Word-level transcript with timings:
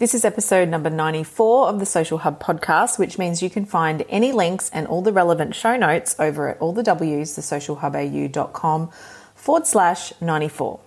This 0.00 0.14
is 0.14 0.24
episode 0.24 0.70
number 0.70 0.88
94 0.88 1.68
of 1.68 1.78
the 1.78 1.84
Social 1.84 2.16
Hub 2.16 2.42
podcast, 2.42 2.98
which 2.98 3.18
means 3.18 3.42
you 3.42 3.50
can 3.50 3.66
find 3.66 4.02
any 4.08 4.32
links 4.32 4.70
and 4.72 4.86
all 4.86 5.02
the 5.02 5.12
relevant 5.12 5.54
show 5.54 5.76
notes 5.76 6.16
over 6.18 6.48
at 6.48 6.58
all 6.58 6.72
the 6.72 6.82
W's, 6.82 7.36
thesocialhubau.com 7.36 8.90
forward 9.34 9.66
slash 9.66 10.14
94. 10.22 10.80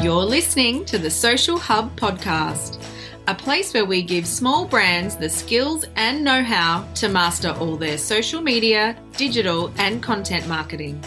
You're 0.00 0.24
listening 0.24 0.86
to 0.86 0.96
the 0.96 1.10
Social 1.10 1.58
Hub 1.58 1.94
podcast, 1.94 2.82
a 3.28 3.34
place 3.34 3.74
where 3.74 3.84
we 3.84 4.00
give 4.00 4.26
small 4.26 4.64
brands 4.64 5.16
the 5.16 5.28
skills 5.28 5.84
and 5.96 6.24
know 6.24 6.42
how 6.42 6.88
to 6.94 7.10
master 7.10 7.50
all 7.60 7.76
their 7.76 7.98
social 7.98 8.40
media, 8.40 8.96
digital, 9.18 9.70
and 9.76 10.02
content 10.02 10.48
marketing. 10.48 10.98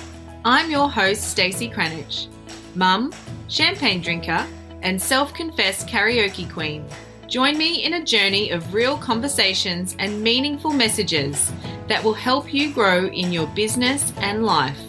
I'm 0.45 0.69
your 0.69 0.87
host, 0.87 1.31
Stacey 1.31 1.67
Cranich 1.67 2.27
mum, 2.75 3.13
champagne 3.47 4.01
drinker, 4.01 4.45
and 4.81 5.01
self 5.01 5.33
confessed 5.33 5.87
karaoke 5.87 6.51
queen. 6.51 6.85
Join 7.27 7.57
me 7.57 7.83
in 7.83 7.95
a 7.95 8.03
journey 8.03 8.51
of 8.51 8.73
real 8.73 8.97
conversations 8.97 9.95
and 9.99 10.21
meaningful 10.21 10.71
messages 10.71 11.51
that 11.87 12.03
will 12.03 12.13
help 12.13 12.53
you 12.53 12.71
grow 12.73 13.07
in 13.07 13.31
your 13.31 13.47
business 13.47 14.13
and 14.17 14.45
life 14.45 14.79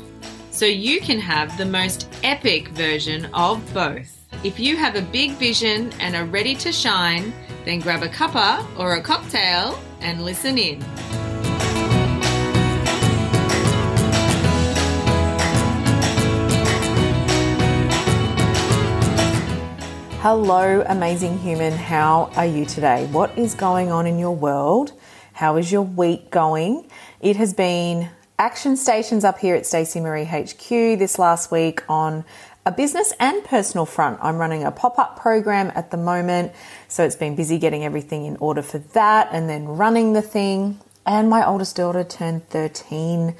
so 0.50 0.64
you 0.64 1.00
can 1.00 1.18
have 1.18 1.56
the 1.59 1.64
most 1.66 2.09
epic 2.22 2.68
version 2.68 3.26
of 3.34 3.62
both. 3.74 4.16
If 4.42 4.59
you 4.59 4.76
have 4.76 4.96
a 4.96 5.02
big 5.02 5.32
vision 5.32 5.92
and 6.00 6.14
are 6.14 6.24
ready 6.24 6.54
to 6.56 6.73
shine, 6.73 7.32
then 7.64 7.80
grab 7.80 8.02
a 8.02 8.09
cuppa 8.09 8.66
or 8.78 8.95
a 8.95 9.02
cocktail 9.02 9.78
and 10.00 10.24
listen 10.24 10.56
in. 10.56 10.82
Hello, 20.28 20.82
amazing 20.88 21.38
human. 21.38 21.72
How 21.72 22.32
are 22.34 22.45
you 22.45 22.64
today? 22.64 23.06
What 23.12 23.38
is 23.38 23.54
going 23.54 23.92
on 23.92 24.09
in 24.09 24.18
your 24.18 24.34
world? 24.34 24.92
How 25.32 25.56
is 25.56 25.70
your 25.70 25.82
week 25.82 26.32
going? 26.32 26.90
It 27.20 27.37
has 27.37 27.54
been 27.54 28.10
action 28.36 28.76
stations 28.76 29.23
up 29.23 29.38
here 29.38 29.54
at 29.54 29.66
Stacey 29.66 30.01
Marie 30.01 30.24
HQ 30.24 30.68
this 30.98 31.20
last 31.20 31.52
week 31.52 31.88
on 31.88 32.24
a 32.64 32.73
business 32.73 33.12
and 33.20 33.45
personal 33.45 33.86
front. 33.86 34.18
I'm 34.20 34.36
running 34.36 34.64
a 34.64 34.73
pop 34.73 34.98
up 34.98 35.16
program 35.16 35.70
at 35.76 35.92
the 35.92 35.96
moment, 35.96 36.51
so 36.88 37.04
it's 37.04 37.14
been 37.14 37.36
busy 37.36 37.60
getting 37.60 37.84
everything 37.84 38.24
in 38.24 38.36
order 38.38 38.62
for 38.62 38.79
that 38.79 39.29
and 39.30 39.48
then 39.48 39.64
running 39.66 40.12
the 40.12 40.23
thing. 40.23 40.80
And 41.06 41.30
my 41.30 41.46
oldest 41.46 41.76
daughter 41.76 42.02
turned 42.02 42.48
13 42.48 43.32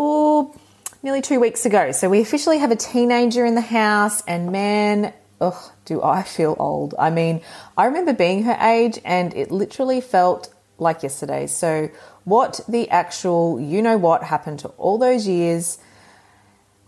oh, 0.00 0.56
nearly 1.02 1.20
two 1.20 1.38
weeks 1.38 1.66
ago. 1.66 1.92
So 1.92 2.08
we 2.08 2.22
officially 2.22 2.60
have 2.60 2.70
a 2.70 2.76
teenager 2.76 3.44
in 3.44 3.54
the 3.54 3.60
house, 3.60 4.22
and 4.22 4.50
man, 4.50 5.12
ugh, 5.38 5.70
do 5.88 6.02
I 6.02 6.22
feel 6.22 6.54
old. 6.58 6.94
I 6.98 7.10
mean, 7.10 7.40
I 7.76 7.86
remember 7.86 8.12
being 8.12 8.44
her 8.44 8.58
age 8.60 9.00
and 9.04 9.34
it 9.34 9.50
literally 9.50 10.00
felt 10.00 10.52
like 10.78 11.02
yesterday. 11.02 11.46
So, 11.46 11.90
what 12.24 12.60
the 12.68 12.90
actual 12.90 13.58
you 13.58 13.80
know 13.80 13.96
what 13.96 14.22
happened 14.22 14.58
to 14.60 14.68
all 14.76 14.98
those 14.98 15.26
years? 15.26 15.78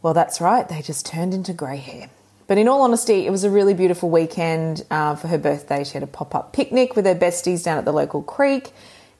Well, 0.02 0.14
that's 0.14 0.40
right, 0.40 0.68
they 0.68 0.82
just 0.82 1.06
turned 1.06 1.34
into 1.34 1.52
grey 1.52 1.78
hair. 1.78 2.10
But 2.46 2.58
in 2.58 2.68
all 2.68 2.82
honesty, 2.82 3.26
it 3.26 3.30
was 3.30 3.44
a 3.44 3.50
really 3.50 3.74
beautiful 3.74 4.10
weekend 4.10 4.84
uh, 4.90 5.14
for 5.14 5.28
her 5.28 5.38
birthday. 5.38 5.84
She 5.84 5.94
had 5.94 6.02
a 6.02 6.08
pop 6.08 6.34
up 6.34 6.52
picnic 6.52 6.96
with 6.96 7.06
her 7.06 7.14
besties 7.14 7.64
down 7.64 7.78
at 7.78 7.84
the 7.84 7.92
local 7.92 8.22
creek. 8.22 8.72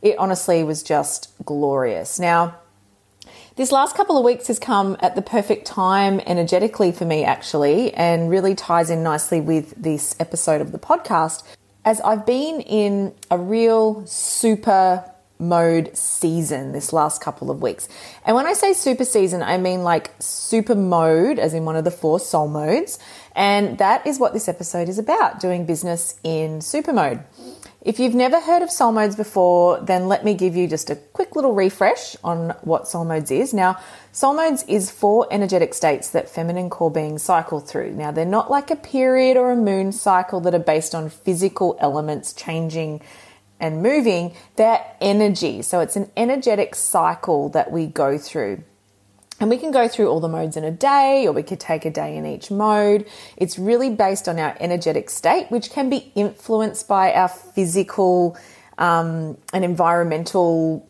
It 0.03 0.19
honestly 0.19 0.65
was 0.65 0.83
just 0.83 1.31
glorious. 1.45 2.19
Now, 2.19 2.57
this 3.57 3.73
last 3.73 3.97
couple 3.97 4.17
of 4.17 4.25
weeks 4.25 4.47
has 4.47 4.59
come 4.59 4.97
at 5.01 5.17
the 5.17 5.23
perfect 5.23 5.67
time 5.67 6.21
energetically 6.27 6.93
for 6.93 7.05
me, 7.05 7.25
actually, 7.25 7.93
and 7.95 8.31
really 8.31 8.55
ties 8.55 8.91
in 8.91 9.03
nicely 9.03 9.41
with 9.41 9.75
this 9.77 10.15
episode 10.21 10.61
of 10.61 10.73
the 10.73 10.79
podcast. 10.79 11.43
As 11.85 12.01
I've 12.03 12.25
been 12.27 12.61
in 12.61 13.15
a 13.31 13.39
real 13.39 14.07
super 14.07 15.05
mode 15.41 15.97
season 15.97 16.73
this 16.73 16.93
last 16.93 17.23
couple 17.23 17.51
of 17.51 17.63
weeks. 17.63 17.89
And 18.25 18.37
when 18.37 18.47
I 18.47 18.53
say 18.53 18.75
super 18.75 19.05
season, 19.05 19.43
I 19.43 19.57
mean 19.57 19.83
like 19.83 20.11
super 20.19 20.75
mode, 20.75 21.39
as 21.39 21.55
in 21.55 21.65
one 21.65 21.77
of 21.77 21.85
the 21.85 21.91
four 21.91 22.21
soul 22.21 22.47
modes. 22.47 22.99
And 23.35 23.79
that 23.79 24.07
is 24.07 24.19
what 24.19 24.33
this 24.35 24.49
episode 24.49 24.89
is 24.89 24.99
about 24.99 25.41
doing 25.41 25.65
business 25.65 26.19
in 26.23 26.61
super 26.61 26.93
mode. 26.93 27.25
If 27.83 27.99
you've 27.99 28.15
never 28.15 28.41
heard 28.41 28.61
of 28.61 28.71
soul 28.71 28.93
modes 28.93 29.17
before, 29.17 29.81
then 29.81 30.07
let 30.07 30.23
me 30.23 30.35
give 30.35 30.55
you 30.55 30.69
just 30.69 30.91
a 30.91 30.97
quick 30.97 31.35
little 31.35 31.55
refresh 31.55 32.15
on 32.23 32.51
what 32.61 32.87
soul 32.87 33.07
modes 33.07 33.31
is. 33.31 33.55
Now, 33.55 33.81
soul 34.13 34.35
modes 34.35 34.65
is 34.65 34.91
four 34.91 35.27
energetic 35.31 35.73
states 35.73 36.11
that 36.11 36.29
feminine 36.29 36.69
core 36.69 36.91
beings 36.91 37.23
cycle 37.23 37.59
through. 37.59 37.93
Now, 37.93 38.11
they're 38.11 38.27
not 38.27 38.51
like 38.51 38.71
a 38.71 38.77
period 38.77 39.39
or 39.39 39.51
a 39.51 39.57
moon 39.57 39.93
cycle 39.93 40.41
that 40.41 40.55
are 40.55 40.59
based 40.59 40.95
on 40.95 41.09
physical 41.09 41.79
elements 41.81 42.35
changing 42.35 43.01
and 43.59 43.83
moving, 43.83 44.35
they're 44.57 44.85
energy. 45.01 45.63
So 45.63 45.81
it's 45.81 45.97
an 45.97 46.11
energetic 46.17 46.75
cycle 46.75 47.49
that 47.51 47.71
we 47.73 47.87
go 47.87 48.19
through. 48.19 48.63
And 49.41 49.49
we 49.49 49.57
can 49.57 49.71
go 49.71 49.89
through 49.89 50.09
all 50.09 50.21
the 50.21 50.29
modes 50.29 50.59
in 50.59 50.65
a 50.65 50.71
day, 50.71 51.27
or 51.27 51.33
we 51.33 51.43
could 51.43 51.59
take 51.59 51.87
a 51.87 51.91
day 51.91 52.15
in 52.15 52.27
each 52.27 52.51
mode. 52.51 53.07
It's 53.39 53.59
really 53.59 53.89
based 53.89 54.29
on 54.29 54.39
our 54.39 54.55
energetic 54.61 55.09
state, 55.09 55.51
which 55.51 55.71
can 55.71 55.89
be 55.89 56.13
influenced 56.15 56.87
by 56.87 57.15
our 57.15 57.29
physical 57.29 58.37
um, 58.77 59.39
and 59.55 59.65
environmental 59.65 60.90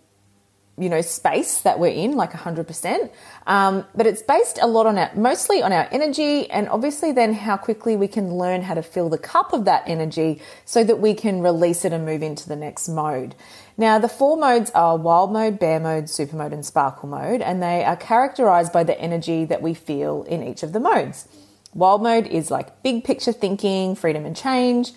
you 0.81 0.89
know 0.89 1.01
space 1.01 1.61
that 1.61 1.79
we're 1.79 1.89
in 1.89 2.17
like 2.17 2.33
100% 2.33 3.11
um, 3.47 3.85
but 3.95 4.07
it's 4.07 4.23
based 4.23 4.59
a 4.63 4.67
lot 4.67 4.87
on 4.87 4.97
our 4.99 5.11
mostly 5.15 5.63
on 5.63 5.73
our 5.73 5.89
energy 5.93 6.51
and 6.51 6.69
obviously 6.69 7.13
then 7.13 7.35
how 7.35 7.57
quickly 7.57 7.97
we 7.97 8.09
can 8.09 8.35
learn 8.35 8.63
how 8.63 8.75
to 8.75 8.83
fill 8.83 9.09
the 9.09 9.19
cup 9.19 9.53
of 9.53 9.65
that 9.65 9.83
energy 9.87 10.41
so 10.65 10.83
that 10.83 10.99
we 11.01 11.15
can 11.15 11.41
release 11.43 11.85
it 11.85 11.93
and 11.93 12.05
move 12.05 12.23
into 12.23 12.49
the 12.49 12.57
next 12.57 12.89
mode. 12.89 13.35
Now 13.77 13.99
the 13.99 14.09
four 14.09 14.37
modes 14.37 14.71
are 14.71 14.97
wild 14.97 15.33
mode 15.33 15.59
bear 15.59 15.81
mode 15.81 16.09
super 16.09 16.37
mode 16.37 16.53
and 16.53 16.65
sparkle 16.65 17.09
mode 17.09 17.43
and 17.43 17.63
they 17.63 17.85
are 17.85 17.97
characterized 17.97 18.73
by 18.73 18.85
the 18.85 18.99
energy 19.01 19.45
that 19.45 19.63
we 19.63 19.75
feel 19.75 20.23
in 20.25 20.43
each 20.43 20.63
of 20.63 20.73
the 20.73 20.81
modes. 20.81 21.29
Wild 21.75 22.03
mode 22.03 22.27
is 22.27 22.51
like 22.51 22.83
big 22.83 23.05
picture 23.05 23.33
thinking 23.33 23.95
freedom 23.95 24.25
and 24.25 24.37
change 24.37 24.93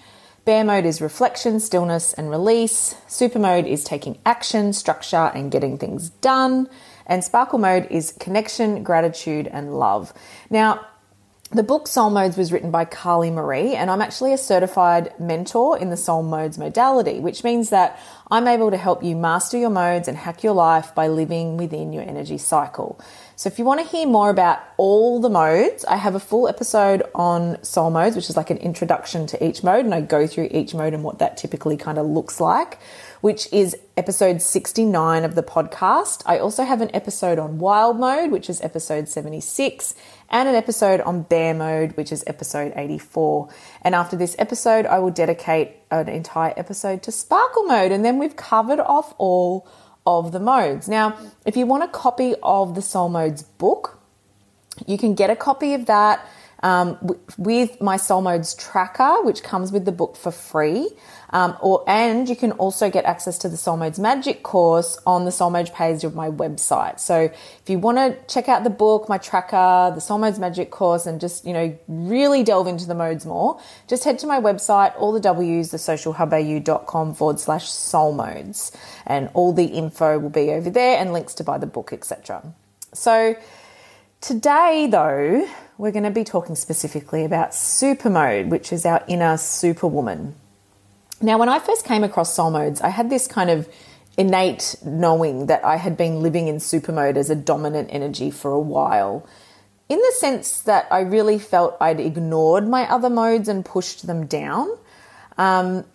Bear 0.45 0.65
mode 0.65 0.85
is 0.85 0.99
reflection, 0.99 1.61
stillness, 1.61 2.11
and 2.13 2.29
release. 2.29 2.95
Super 3.07 3.39
mode 3.39 3.65
is 3.65 3.85
taking 3.85 4.19
action, 4.25 4.73
structure, 4.73 5.31
and 5.33 5.49
getting 5.49 5.77
things 5.77 6.09
done. 6.09 6.67
And 7.05 7.23
sparkle 7.23 7.59
mode 7.59 7.87
is 7.89 8.11
connection, 8.19 8.83
gratitude, 8.83 9.47
and 9.47 9.79
love. 9.79 10.13
Now, 10.49 10.85
the 11.53 11.63
book 11.63 11.87
Soul 11.87 12.09
Modes 12.09 12.35
was 12.35 12.51
written 12.51 12.71
by 12.71 12.83
Carly 12.83 13.29
Marie, 13.29 13.75
and 13.75 13.91
I'm 13.91 14.01
actually 14.01 14.33
a 14.33 14.39
certified 14.39 15.13
mentor 15.19 15.77
in 15.77 15.91
the 15.91 15.97
Soul 15.97 16.23
Modes 16.23 16.57
modality, 16.57 17.19
which 17.19 17.43
means 17.43 17.69
that 17.69 17.99
I'm 18.31 18.47
able 18.47 18.71
to 18.71 18.77
help 18.77 19.03
you 19.03 19.15
master 19.15 19.59
your 19.59 19.69
modes 19.69 20.07
and 20.07 20.17
hack 20.17 20.43
your 20.43 20.53
life 20.53 20.95
by 20.95 21.07
living 21.09 21.57
within 21.57 21.93
your 21.93 22.01
energy 22.01 22.39
cycle. 22.39 22.99
So 23.35 23.49
if 23.49 23.59
you 23.59 23.65
want 23.65 23.81
to 23.81 23.85
hear 23.85 24.07
more 24.07 24.31
about 24.31 24.63
all 24.77 25.21
the 25.21 25.29
modes, 25.29 25.85
I 25.85 25.97
have 25.97 26.15
a 26.15 26.19
full 26.19 26.47
episode 26.47 27.03
on 27.13 27.63
soul 27.63 27.91
modes, 27.91 28.15
which 28.15 28.31
is 28.31 28.37
like 28.37 28.49
an 28.49 28.57
introduction 28.57 29.27
to 29.27 29.45
each 29.45 29.63
mode, 29.63 29.85
and 29.85 29.93
I 29.93 30.01
go 30.01 30.25
through 30.25 30.49
each 30.49 30.73
mode 30.73 30.95
and 30.95 31.03
what 31.03 31.19
that 31.19 31.37
typically 31.37 31.77
kind 31.77 31.99
of 31.99 32.07
looks 32.07 32.39
like, 32.39 32.79
which 33.23 33.47
is 33.53 33.73
episode 33.95 34.41
69 34.41 35.23
of 35.23 35.33
the 35.33 35.41
podcast. 35.41 36.23
I 36.25 36.39
also 36.39 36.65
have 36.65 36.81
an 36.81 36.93
episode 36.93 37.39
on 37.39 37.57
wild 37.57 37.97
mode, 37.97 38.31
which 38.31 38.49
is 38.49 38.59
episode 38.59 39.07
76, 39.07 39.95
and 40.29 40.49
an 40.49 40.55
episode 40.55 40.99
on 40.99 41.21
bear 41.21 41.53
mode, 41.53 41.95
which 41.95 42.11
is 42.11 42.25
episode 42.27 42.73
84. 42.75 43.47
And 43.81 43.95
after 43.95 44.17
this 44.17 44.35
episode, 44.37 44.85
I 44.85 44.99
will 44.99 45.09
dedicate 45.09 45.71
an 45.89 46.09
entire 46.09 46.53
episode 46.57 47.01
to 47.03 47.13
sparkle 47.13 47.63
mode, 47.63 47.93
and 47.93 48.03
then 48.03 48.17
we've 48.17 48.35
covered 48.35 48.81
off 48.81 49.15
all 49.17 49.69
of 50.05 50.33
the 50.33 50.41
modes. 50.41 50.89
Now, 50.89 51.17
if 51.45 51.55
you 51.55 51.65
want 51.65 51.85
a 51.85 51.87
copy 51.87 52.35
of 52.43 52.75
the 52.75 52.81
Soul 52.81 53.07
Modes 53.07 53.41
book, 53.41 54.01
you 54.85 54.97
can 54.97 55.15
get 55.15 55.29
a 55.29 55.35
copy 55.37 55.73
of 55.73 55.85
that 55.85 56.27
um, 56.63 56.97
with 57.37 57.79
my 57.81 57.97
Soul 57.97 58.21
Modes 58.21 58.55
tracker, 58.55 59.21
which 59.21 59.43
comes 59.43 59.71
with 59.71 59.85
the 59.85 59.91
book 59.91 60.15
for 60.15 60.31
free. 60.31 60.89
Um, 61.31 61.57
or 61.61 61.83
and 61.87 62.29
you 62.29 62.35
can 62.35 62.51
also 62.53 62.91
get 62.91 63.05
access 63.05 63.39
to 63.39 63.49
the 63.49 63.57
Soul 63.57 63.75
Modes 63.75 63.97
Magic 63.97 64.43
course 64.43 64.99
on 65.05 65.25
the 65.25 65.31
Soul 65.31 65.49
Modes 65.49 65.71
page 65.71 66.03
of 66.03 66.13
my 66.13 66.29
website. 66.29 66.99
So 66.99 67.21
if 67.21 67.69
you 67.69 67.79
want 67.79 67.97
to 67.97 68.15
check 68.31 68.47
out 68.47 68.63
the 68.63 68.69
book, 68.69 69.09
my 69.09 69.17
tracker, 69.17 69.91
the 69.93 69.99
Soul 69.99 70.19
Modes 70.19 70.37
Magic 70.37 70.69
course, 70.69 71.07
and 71.07 71.19
just 71.19 71.43
you 71.43 71.53
know 71.53 71.77
really 71.87 72.43
delve 72.43 72.67
into 72.67 72.85
the 72.85 72.95
modes 72.95 73.25
more, 73.25 73.59
just 73.87 74.03
head 74.03 74.19
to 74.19 74.27
my 74.27 74.39
website, 74.39 74.93
all 74.95 75.11
the 75.11 75.19
W's, 75.19 75.71
the 75.71 75.77
socialhubau.com 75.77 77.15
forward 77.15 77.39
slash 77.39 77.67
soul 77.67 78.13
modes, 78.13 78.71
and 79.07 79.29
all 79.33 79.53
the 79.53 79.65
info 79.65 80.19
will 80.19 80.29
be 80.29 80.51
over 80.51 80.69
there 80.69 80.99
and 80.99 81.13
links 81.13 81.33
to 81.33 81.43
buy 81.43 81.57
the 81.57 81.65
book, 81.65 81.91
etc. 81.91 82.53
So 82.93 83.35
today 84.21 84.87
though, 84.89 85.49
we're 85.77 85.91
going 85.91 86.03
to 86.03 86.11
be 86.11 86.23
talking 86.23 86.55
specifically 86.55 87.25
about 87.25 87.53
super 87.55 88.09
mode, 88.09 88.47
which 88.47 88.71
is 88.71 88.85
our 88.85 89.03
inner 89.07 89.37
superwoman. 89.37 90.35
Now, 91.21 91.37
when 91.37 91.49
I 91.49 91.59
first 91.59 91.85
came 91.85 92.03
across 92.03 92.33
soul 92.33 92.51
modes, 92.51 92.81
I 92.81 92.89
had 92.89 93.09
this 93.09 93.27
kind 93.27 93.49
of 93.49 93.67
innate 94.17 94.75
knowing 94.85 95.47
that 95.47 95.65
I 95.65 95.77
had 95.77 95.97
been 95.97 96.21
living 96.21 96.47
in 96.47 96.59
super 96.59 96.91
mode 96.91 97.17
as 97.17 97.29
a 97.29 97.35
dominant 97.35 97.89
energy 97.91 98.29
for 98.29 98.51
a 98.51 98.59
while. 98.59 99.25
in 99.89 99.99
the 99.99 100.13
sense 100.17 100.61
that 100.61 100.87
I 100.89 101.01
really 101.01 101.37
felt 101.37 101.77
I'd 101.79 101.99
ignored 101.99 102.67
my 102.67 102.89
other 102.89 103.09
modes 103.09 103.47
and 103.47 103.63
pushed 103.63 104.07
them 104.07 104.25
down. 104.25 104.69
Um, 105.37 105.85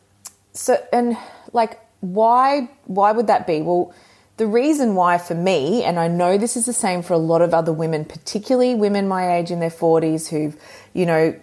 so, 0.52 0.76
and 0.92 1.16
like, 1.52 1.80
why? 2.00 2.70
Why 2.84 3.12
would 3.12 3.26
that 3.26 3.46
be? 3.46 3.60
Well, 3.60 3.92
the 4.38 4.46
reason 4.46 4.94
why 4.94 5.19
for 5.19 5.35
me, 5.35 5.82
and 5.82 5.99
I 5.99 6.08
know 6.08 6.38
this 6.38 6.56
is 6.56 6.64
the 6.64 6.73
same 6.73 7.02
for 7.02 7.12
a 7.12 7.19
lot 7.19 7.43
of 7.43 7.52
other 7.52 7.73
women, 7.73 8.05
particularly 8.05 8.75
women 8.75 9.08
my 9.08 9.37
age 9.37 9.50
in 9.50 9.61
their 9.61 9.69
40s 9.69 10.29
who've, 10.29 10.56
you 10.94 11.06
know, 11.06 11.38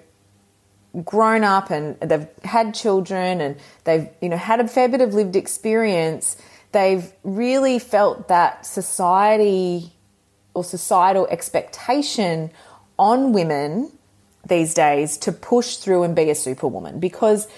grown 1.04 1.44
up 1.44 1.72
and 1.72 2.00
they've 2.00 2.28
had 2.44 2.74
children 2.74 3.42
and 3.42 3.58
they've, 3.84 4.08
you 4.22 4.30
know, 4.30 4.38
had 4.38 4.62
a 4.62 4.68
fair 4.68 4.88
bit 4.88 5.02
of 5.02 5.14
lived 5.14 5.36
experience, 5.36 6.38
they've 6.72 7.12
really 7.24 7.80
felt 7.80 8.30
that 8.30 8.66
society 8.66 9.92
or 10.54 10.64
societal 10.64 11.28
expectation 11.28 12.50
on 12.98 13.34
women 13.34 13.92
these 14.48 14.74
days 14.74 15.18
to 15.18 15.34
push 15.34 15.78
through 15.78 16.04
and 16.04 16.16
be 16.16 16.30
a 16.30 16.36
superwoman. 16.36 17.02
Because 17.02 17.50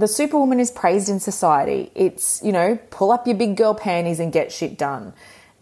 the 0.00 0.08
superwoman 0.08 0.60
is 0.60 0.70
praised 0.70 1.08
in 1.08 1.20
society. 1.20 1.90
It's, 1.94 2.42
you 2.42 2.52
know, 2.52 2.78
pull 2.90 3.12
up 3.12 3.26
your 3.26 3.36
big 3.36 3.56
girl 3.56 3.74
panties 3.74 4.20
and 4.20 4.32
get 4.32 4.52
shit 4.52 4.78
done. 4.78 5.12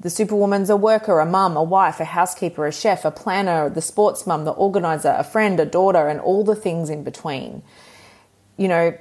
The 0.00 0.10
superwoman's 0.10 0.70
a 0.70 0.76
worker, 0.76 1.18
a 1.18 1.26
mum, 1.26 1.56
a 1.56 1.62
wife, 1.62 1.98
a 1.98 2.04
housekeeper, 2.04 2.66
a 2.66 2.72
chef, 2.72 3.04
a 3.04 3.10
planner, 3.10 3.68
the 3.68 3.82
sports 3.82 4.26
mum, 4.26 4.44
the 4.44 4.52
organizer, 4.52 5.14
a 5.18 5.24
friend, 5.24 5.58
a 5.58 5.66
daughter, 5.66 6.06
and 6.06 6.20
all 6.20 6.44
the 6.44 6.54
things 6.54 6.88
in 6.88 7.02
between. 7.02 7.62
You 8.56 8.68
know, 8.68 8.98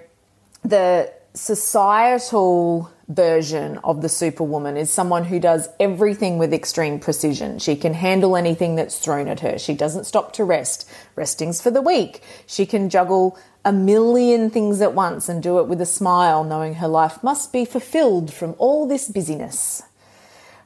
the 0.64 1.14
societal 1.36 2.92
version 3.08 3.78
of 3.84 4.02
the 4.02 4.10
superwoman 4.10 4.76
is 4.76 4.92
someone 4.92 5.24
who 5.24 5.40
does 5.40 5.70
everything 5.80 6.38
with 6.38 6.54
extreme 6.54 7.00
precision. 7.00 7.60
She 7.60 7.76
can 7.76 7.94
handle 7.94 8.36
anything 8.36 8.76
that's 8.76 8.98
thrown 8.98 9.28
at 9.28 9.40
her. 9.42 9.58
She 9.58 9.74
doesn't 9.74 10.06
stop 10.06 10.34
to 10.34 10.44
rest. 10.44 10.90
Resting's 11.16 11.62
for 11.62 11.72
the 11.72 11.82
weak. 11.82 12.22
She 12.48 12.66
can 12.66 12.90
juggle 12.90 13.38
a 13.68 13.74
million 13.74 14.50
things 14.50 14.80
at 14.80 14.94
once 14.94 15.28
and 15.28 15.44
do 15.44 15.60
it 15.60 15.68
with 15.68 15.82
a 15.82 15.86
smile, 15.86 16.46
knowing 16.46 16.76
her 16.76 16.88
life 16.88 17.22
must 17.22 17.52
be 17.52 17.66
fulfilled 17.66 18.34
from 18.34 18.56
all 18.58 18.88
this 18.88 19.10
busyness. 19.10 19.84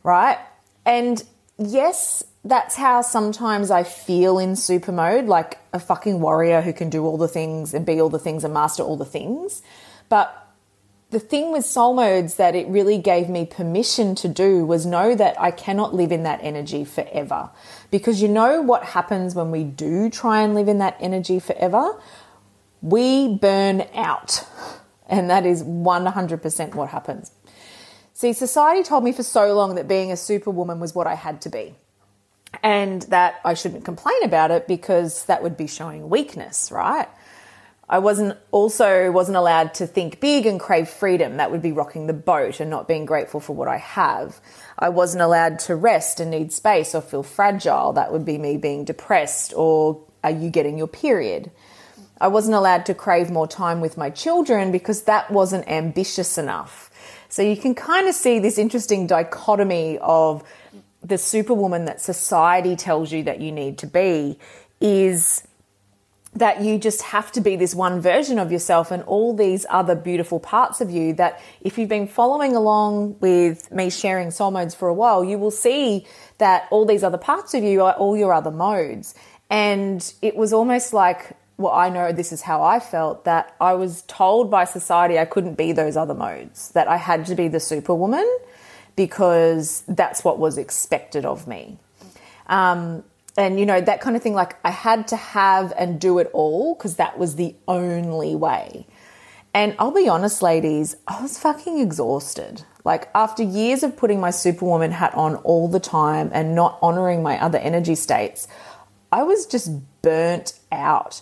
Right? 0.03 0.37
And 0.85 1.23
yes, 1.57 2.23
that's 2.45 2.75
how 2.75 3.01
sometimes 3.01 3.71
I 3.71 3.81
feel 3.81 4.37
in 4.37 4.55
super 4.55 4.91
mode, 4.91 5.25
like 5.25 5.57
a 5.73 5.79
fucking 5.79 6.19
warrior 6.19 6.61
who 6.61 6.73
can 6.73 6.91
do 6.91 7.03
all 7.03 7.17
the 7.17 7.27
things 7.27 7.73
and 7.73 7.87
be 7.87 7.99
all 7.99 8.09
the 8.09 8.19
things 8.19 8.43
and 8.43 8.53
master 8.53 8.83
all 8.83 8.97
the 8.97 9.03
things. 9.03 9.63
But 10.07 10.37
the 11.09 11.19
thing 11.19 11.51
with 11.51 11.65
soul 11.65 11.95
modes 11.95 12.35
that 12.35 12.55
it 12.55 12.67
really 12.67 12.99
gave 12.99 13.29
me 13.29 13.45
permission 13.45 14.13
to 14.15 14.27
do 14.27 14.63
was 14.63 14.85
know 14.85 15.15
that 15.15 15.41
I 15.41 15.49
cannot 15.49 15.95
live 15.95 16.11
in 16.11 16.21
that 16.23 16.39
energy 16.43 16.85
forever. 16.85 17.49
Because 17.89 18.21
you 18.21 18.27
know 18.27 18.61
what 18.61 18.83
happens 18.83 19.33
when 19.33 19.49
we 19.49 19.63
do 19.63 20.09
try 20.11 20.41
and 20.41 20.53
live 20.53 20.67
in 20.67 20.77
that 20.77 20.97
energy 20.99 21.39
forever? 21.39 21.99
We 22.81 23.35
burn 23.35 23.87
out. 23.93 24.45
And 25.07 25.29
that 25.29 25.45
is 25.45 25.63
100% 25.63 26.75
what 26.75 26.89
happens. 26.89 27.31
See, 28.13 28.33
society 28.33 28.83
told 28.83 29.03
me 29.03 29.11
for 29.11 29.23
so 29.23 29.53
long 29.53 29.75
that 29.75 29.87
being 29.87 30.11
a 30.11 30.17
superwoman 30.17 30.79
was 30.79 30.95
what 30.95 31.07
I 31.07 31.15
had 31.15 31.41
to 31.41 31.49
be. 31.49 31.75
And 32.63 33.01
that 33.03 33.41
I 33.43 33.53
shouldn't 33.53 33.85
complain 33.85 34.23
about 34.23 34.51
it 34.51 34.67
because 34.67 35.25
that 35.25 35.41
would 35.43 35.57
be 35.57 35.67
showing 35.67 36.09
weakness, 36.09 36.71
right? 36.71 37.07
I 37.91 37.99
wasn't 37.99 38.37
also 38.51 39.11
wasn't 39.11 39.35
allowed 39.35 39.73
to 39.75 39.87
think 39.87 40.21
big 40.21 40.45
and 40.45 40.59
crave 40.59 40.87
freedom. 40.87 41.37
That 41.37 41.51
would 41.51 41.61
be 41.61 41.73
rocking 41.73 42.07
the 42.07 42.13
boat 42.13 42.61
and 42.61 42.69
not 42.69 42.87
being 42.87 43.05
grateful 43.05 43.41
for 43.41 43.53
what 43.53 43.67
I 43.67 43.77
have. 43.77 44.39
I 44.79 44.89
wasn't 44.89 45.23
allowed 45.23 45.59
to 45.59 45.75
rest 45.75 46.21
and 46.21 46.31
need 46.31 46.53
space 46.53 46.95
or 46.95 47.01
feel 47.01 47.21
fragile. 47.21 47.91
That 47.93 48.13
would 48.13 48.23
be 48.23 48.37
me 48.37 48.55
being 48.55 48.85
depressed 48.85 49.53
or 49.57 50.05
are 50.23 50.31
you 50.31 50.49
getting 50.49 50.77
your 50.77 50.87
period? 50.87 51.51
I 52.21 52.27
wasn't 52.27 52.53
allowed 52.53 52.85
to 52.85 52.93
crave 52.93 53.31
more 53.31 53.47
time 53.47 53.81
with 53.81 53.97
my 53.97 54.11
children 54.11 54.71
because 54.71 55.03
that 55.03 55.31
wasn't 55.31 55.67
ambitious 55.67 56.37
enough. 56.37 56.91
So 57.29 57.41
you 57.41 57.57
can 57.57 57.73
kind 57.73 58.07
of 58.07 58.13
see 58.13 58.37
this 58.37 58.59
interesting 58.59 59.07
dichotomy 59.07 59.97
of 59.99 60.43
the 61.01 61.17
superwoman 61.17 61.85
that 61.85 61.99
society 61.99 62.75
tells 62.75 63.11
you 63.11 63.23
that 63.23 63.41
you 63.41 63.51
need 63.51 63.79
to 63.79 63.87
be 63.87 64.37
is 64.79 65.47
that 66.33 66.61
you 66.61 66.77
just 66.77 67.01
have 67.01 67.31
to 67.31 67.41
be 67.41 67.55
this 67.55 67.73
one 67.73 67.99
version 67.99 68.37
of 68.37 68.51
yourself 68.51 68.91
and 68.91 69.01
all 69.03 69.35
these 69.35 69.65
other 69.69 69.95
beautiful 69.95 70.39
parts 70.39 70.79
of 70.79 70.91
you 70.91 71.13
that 71.13 71.41
if 71.61 71.77
you've 71.77 71.89
been 71.89 72.07
following 72.07 72.55
along 72.55 73.17
with 73.19 73.71
me 73.71 73.89
sharing 73.89 74.29
soul 74.29 74.51
modes 74.51 74.75
for 74.75 74.87
a 74.87 74.93
while, 74.93 75.23
you 75.23 75.39
will 75.39 75.51
see 75.51 76.05
that 76.37 76.67
all 76.69 76.85
these 76.85 77.03
other 77.03 77.17
parts 77.17 77.55
of 77.55 77.63
you 77.63 77.83
are 77.83 77.93
all 77.93 78.15
your 78.15 78.31
other 78.31 78.51
modes. 78.51 79.15
And 79.49 80.13
it 80.21 80.37
was 80.37 80.53
almost 80.53 80.93
like 80.93 81.35
well, 81.61 81.73
I 81.73 81.89
know 81.89 82.11
this 82.11 82.31
is 82.31 82.41
how 82.41 82.63
I 82.63 82.79
felt 82.79 83.25
that 83.25 83.55
I 83.61 83.73
was 83.73 84.01
told 84.03 84.51
by 84.51 84.65
society 84.65 85.17
I 85.19 85.25
couldn't 85.25 85.55
be 85.55 85.71
those 85.71 85.95
other 85.95 86.13
modes, 86.13 86.69
that 86.71 86.87
I 86.87 86.97
had 86.97 87.25
to 87.27 87.35
be 87.35 87.47
the 87.47 87.59
superwoman 87.59 88.27
because 88.95 89.83
that's 89.87 90.23
what 90.23 90.39
was 90.39 90.57
expected 90.57 91.25
of 91.25 91.47
me. 91.47 91.77
Um, 92.47 93.03
and, 93.37 93.59
you 93.59 93.65
know, 93.65 93.79
that 93.79 94.01
kind 94.01 94.15
of 94.15 94.21
thing, 94.21 94.33
like 94.33 94.57
I 94.65 94.71
had 94.71 95.07
to 95.09 95.15
have 95.15 95.73
and 95.77 96.01
do 96.01 96.19
it 96.19 96.29
all 96.33 96.75
because 96.75 96.95
that 96.97 97.17
was 97.17 97.35
the 97.35 97.55
only 97.67 98.35
way. 98.35 98.85
And 99.53 99.75
I'll 99.79 99.91
be 99.91 100.07
honest, 100.07 100.41
ladies, 100.41 100.95
I 101.07 101.21
was 101.21 101.37
fucking 101.37 101.79
exhausted. 101.79 102.63
Like, 102.83 103.09
after 103.13 103.43
years 103.43 103.83
of 103.83 103.97
putting 103.97 104.19
my 104.19 104.31
superwoman 104.31 104.91
hat 104.91 105.13
on 105.13 105.35
all 105.37 105.67
the 105.67 105.79
time 105.79 106.31
and 106.33 106.55
not 106.55 106.79
honoring 106.81 107.21
my 107.21 107.41
other 107.41 107.57
energy 107.57 107.95
states, 107.95 108.47
I 109.11 109.23
was 109.23 109.45
just 109.45 109.69
burnt 110.01 110.57
out. 110.71 111.21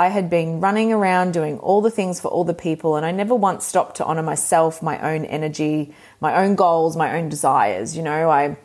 I 0.00 0.08
had 0.08 0.30
been 0.30 0.60
running 0.60 0.94
around 0.94 1.34
doing 1.34 1.58
all 1.58 1.82
the 1.82 1.90
things 1.90 2.20
for 2.20 2.28
all 2.28 2.44
the 2.44 2.54
people, 2.54 2.96
and 2.96 3.04
I 3.04 3.10
never 3.10 3.34
once 3.34 3.66
stopped 3.66 3.98
to 3.98 4.04
honor 4.06 4.22
myself, 4.22 4.82
my 4.82 4.98
own 5.12 5.26
energy, 5.26 5.94
my 6.22 6.42
own 6.42 6.54
goals, 6.54 6.96
my 6.96 7.18
own 7.18 7.28
desires. 7.28 7.94
You 7.94 8.02
know, 8.02 8.30
I 8.30 8.56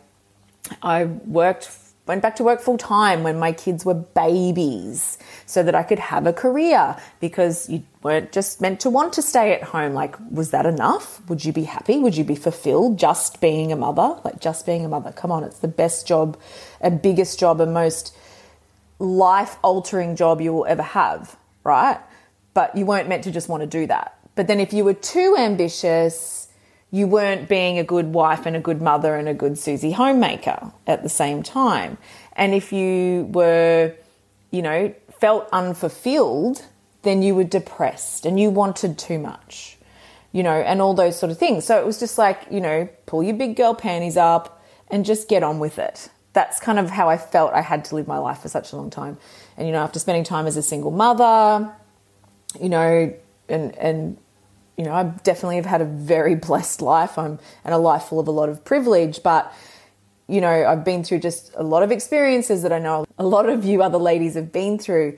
I 0.82 1.04
worked 1.04 1.70
went 2.08 2.22
back 2.22 2.38
to 2.38 2.44
work 2.46 2.62
full 2.62 2.78
time 2.78 3.24
when 3.24 3.38
my 3.38 3.52
kids 3.52 3.84
were 3.84 3.96
babies 3.96 5.18
so 5.46 5.62
that 5.62 5.76
I 5.76 5.84
could 5.84 6.00
have 6.00 6.26
a 6.26 6.32
career 6.32 6.96
because 7.20 7.70
you 7.70 7.84
weren't 8.02 8.32
just 8.32 8.62
meant 8.62 8.80
to 8.82 8.90
want 8.90 9.12
to 9.14 9.22
stay 9.22 9.52
at 9.52 9.64
home. 9.64 9.94
Like, 9.94 10.16
was 10.32 10.52
that 10.52 10.66
enough? 10.66 11.20
Would 11.28 11.44
you 11.44 11.52
be 11.52 11.64
happy? 11.64 11.98
Would 11.98 12.16
you 12.16 12.24
be 12.24 12.36
fulfilled 12.36 12.98
just 12.98 13.42
being 13.42 13.74
a 13.74 13.76
mother? 13.76 14.22
Like, 14.24 14.40
just 14.40 14.66
being 14.66 14.86
a 14.86 14.88
mother. 14.88 15.12
Come 15.12 15.34
on, 15.34 15.44
it's 15.44 15.60
the 15.60 15.68
best 15.68 16.08
job 16.08 16.40
and 16.80 17.02
biggest 17.02 17.40
job 17.40 17.60
and 17.60 17.74
most 17.74 18.16
life 19.00 19.58
altering 19.62 20.16
job 20.16 20.42
you 20.42 20.54
will 20.54 20.66
ever 20.66 20.82
have, 20.82 21.36
right? 21.64 22.00
But 22.54 22.76
you 22.78 22.86
weren't 22.86 23.10
meant 23.10 23.24
to 23.26 23.32
just 23.32 23.50
want 23.50 23.62
to 23.62 23.68
do 23.68 23.88
that. 23.88 24.18
But 24.36 24.48
then 24.48 24.60
if 24.60 24.74
you 24.74 24.84
were 24.84 24.94
too 24.94 25.36
ambitious, 25.38 26.48
you 26.92 27.08
weren't 27.08 27.50
being 27.50 27.78
a 27.78 27.84
good 27.84 28.14
wife 28.14 28.46
and 28.46 28.56
a 28.56 28.60
good 28.60 28.82
mother 28.82 29.16
and 29.16 29.28
a 29.28 29.34
good 29.34 29.58
Susie 29.58 29.92
homemaker 29.92 30.72
at 30.88 31.04
the 31.04 31.10
same 31.10 31.44
time. 31.44 31.98
And 32.34 32.54
if 32.54 32.72
you 32.72 33.30
were, 33.32 33.94
you 34.52 34.62
know, 34.62 34.94
felt 35.20 35.50
unfulfilled, 35.52 36.66
then 37.04 37.22
you 37.22 37.36
were 37.36 37.44
depressed 37.44 38.26
and 38.26 38.40
you 38.40 38.50
wanted 38.50 38.98
too 38.98 39.20
much, 39.20 39.78
you 40.32 40.44
know, 40.44 40.56
and 40.56 40.82
all 40.82 40.94
those 40.94 41.18
sort 41.18 41.32
of 41.32 41.38
things. 41.38 41.66
So 41.66 41.80
it 41.80 41.86
was 41.86 42.00
just 42.00 42.18
like, 42.18 42.42
you 42.50 42.62
know, 42.62 42.90
pull 43.06 43.24
your 43.24 43.36
big 43.36 43.56
girl 43.56 43.74
panties 43.74 44.18
up 44.18 44.62
and 44.90 45.06
just 45.06 45.28
get 45.28 45.44
on 45.44 45.60
with 45.60 45.80
it 45.80 46.10
that's 46.36 46.60
kind 46.60 46.78
of 46.78 46.90
how 46.92 47.10
I 47.10 47.18
felt 47.18 47.54
I 47.54 47.62
had 47.62 47.86
to 47.86 47.96
live 47.96 48.08
my 48.08 48.18
life 48.18 48.40
for 48.40 48.50
such 48.50 48.74
a 48.74 48.76
long 48.76 48.90
time. 48.90 49.18
And 49.58 49.66
you 49.66 49.74
know, 49.74 49.80
after 49.82 50.00
spending 50.00 50.26
time 50.26 50.46
as 50.46 50.58
a 50.58 50.62
single 50.62 50.92
mother, 50.92 51.74
you 52.62 52.70
know, 52.70 53.14
and 53.50 53.76
and 53.78 54.18
you 54.78 54.84
know, 54.84 54.94
I 54.94 55.04
definitely 55.24 55.56
have 55.56 55.66
had 55.66 55.82
a 55.82 55.86
very 55.86 56.36
blessed 56.48 56.82
life. 56.82 57.18
I'm 57.18 57.40
and 57.64 57.74
a 57.74 57.78
life 57.78 58.04
full 58.04 58.20
of 58.20 58.28
a 58.28 58.32
lot 58.32 58.50
of 58.50 58.64
privilege, 58.64 59.24
but 59.24 59.52
you 60.28 60.42
know, 60.42 60.66
I've 60.66 60.84
been 60.84 61.04
through 61.04 61.20
just 61.20 61.52
a 61.56 61.64
lot 61.64 61.84
of 61.84 61.92
experiences 61.92 62.64
that 62.64 62.74
I 62.74 62.80
know 62.80 63.06
a 63.18 63.26
lot 63.26 63.48
of 63.48 63.64
you 63.64 63.82
other 63.82 63.98
ladies 63.98 64.34
have 64.34 64.52
been 64.52 64.78
through. 64.78 65.18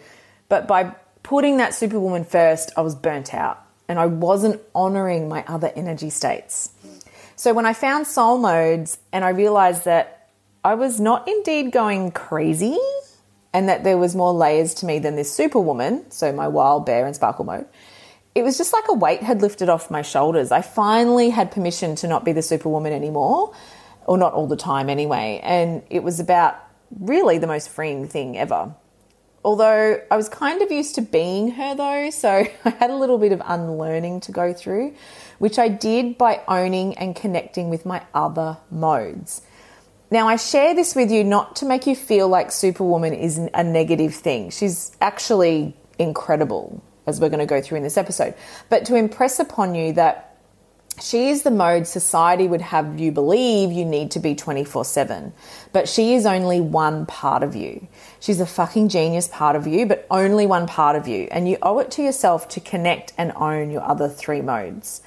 But 0.50 0.68
by 0.68 0.96
putting 1.24 1.58
that 1.58 1.74
superwoman 1.74 2.26
first, 2.26 2.72
I 2.78 2.82
was 2.82 2.94
burnt 2.94 3.34
out 3.34 3.66
and 3.88 3.98
I 3.98 4.06
wasn't 4.06 4.62
honoring 4.76 5.30
my 5.30 5.44
other 5.48 5.72
energy 5.76 6.10
states. 6.10 6.72
So 7.38 7.54
when 7.54 7.66
I 7.66 7.74
found 7.74 8.06
soul 8.06 8.38
modes 8.38 9.00
and 9.14 9.24
I 9.24 9.30
realized 9.30 9.86
that 9.86 10.17
I 10.64 10.76
was 10.76 11.00
not 11.00 11.28
indeed 11.28 11.72
going 11.72 12.12
crazy 12.12 12.78
and 13.54 13.70
that 13.70 13.84
there 13.84 13.98
was 13.98 14.16
more 14.16 14.34
layers 14.34 14.74
to 14.76 14.86
me 14.86 15.00
than 15.00 15.16
this 15.16 15.32
superwoman, 15.32 16.12
so 16.12 16.32
my 16.32 16.48
wild 16.48 16.86
bear 16.86 17.06
and 17.06 17.16
sparkle 17.16 17.46
mode. 17.46 17.66
It 18.36 18.44
was 18.44 18.58
just 18.58 18.72
like 18.72 18.86
a 18.88 18.94
weight 18.94 19.24
had 19.24 19.42
lifted 19.42 19.70
off 19.70 19.90
my 19.90 20.04
shoulders. 20.04 20.52
I 20.52 20.62
finally 20.62 21.32
had 21.32 21.52
permission 21.52 21.96
to 21.96 22.08
not 22.08 22.24
be 22.24 22.34
the 22.34 22.44
superwoman 22.44 22.94
anymore, 22.94 23.54
or 24.06 24.18
not 24.18 24.34
all 24.34 24.46
the 24.46 24.58
time 24.58 24.90
anyway. 24.90 25.40
And 25.44 25.82
it 25.90 26.04
was 26.04 26.20
about 26.20 26.56
really 27.00 27.40
the 27.40 27.48
most 27.48 27.70
freeing 27.70 28.08
thing 28.08 28.38
ever. 28.38 28.76
Although 29.44 30.02
I 30.12 30.18
was 30.18 30.30
kind 30.30 30.62
of 30.62 30.72
used 30.72 30.96
to 30.96 31.02
being 31.02 31.52
her 31.52 31.74
though, 31.74 32.10
so 32.10 32.30
I 32.66 32.70
had 32.70 32.90
a 32.90 32.96
little 32.96 33.18
bit 33.18 33.32
of 33.32 33.42
unlearning 33.46 34.20
to 34.22 34.32
go 34.32 34.54
through, 34.54 34.94
which 35.40 35.58
I 35.58 35.68
did 35.68 36.18
by 36.18 36.42
owning 36.48 36.98
and 36.98 37.16
connecting 37.16 37.70
with 37.70 37.86
my 37.86 38.04
other 38.14 38.58
modes. 38.70 39.42
Now, 40.10 40.28
I 40.28 40.38
share 40.38 40.74
this 40.74 40.96
with 40.96 41.12
you 41.12 41.24
not 41.24 41.58
to 41.58 41.66
make 41.66 41.86
you 41.86 41.96
feel 41.96 42.30
like 42.30 42.52
Superwoman 42.52 43.14
is 43.14 43.38
a 43.54 43.64
negative 43.64 44.16
thing. 44.16 44.52
She's 44.52 44.96
actually 45.02 45.76
incredible, 46.00 46.82
as 47.06 47.20
we're 47.20 47.30
going 47.30 47.40
to 47.40 47.46
go 47.46 47.62
through 47.62 47.78
in 47.78 47.84
this 47.84 47.98
episode, 47.98 48.34
but 48.70 48.86
to 48.86 48.96
impress 48.96 49.40
upon 49.40 49.76
you 49.76 49.94
that 49.94 50.28
she 51.00 51.30
is 51.30 51.44
the 51.44 51.52
mode 51.52 51.86
society 51.86 52.48
would 52.48 52.62
have 52.62 53.00
you 53.00 53.12
believe 53.12 53.72
you 53.72 53.86
need 53.86 54.12
to 54.12 54.20
be 54.20 54.34
24 54.34 54.84
7. 54.86 55.34
But 55.72 55.88
she 55.88 56.16
is 56.16 56.26
only 56.26 56.60
one 56.60 57.06
part 57.06 57.44
of 57.44 57.56
you. 57.56 57.88
She's 58.20 58.40
a 58.40 58.48
fucking 58.48 58.90
genius 58.90 59.28
part 59.28 59.56
of 59.56 59.68
you, 59.68 59.86
but 59.86 60.08
only 60.10 60.48
one 60.48 60.66
part 60.68 60.96
of 60.96 61.08
you. 61.08 61.28
And 61.32 61.48
you 61.48 61.58
owe 61.62 61.80
it 61.80 61.92
to 61.92 62.02
yourself 62.02 62.48
to 62.50 62.60
connect 62.60 63.14
and 63.18 63.32
own 63.36 63.70
your 63.70 63.84
other 63.84 64.10
three 64.10 64.42
modes. 64.42 65.02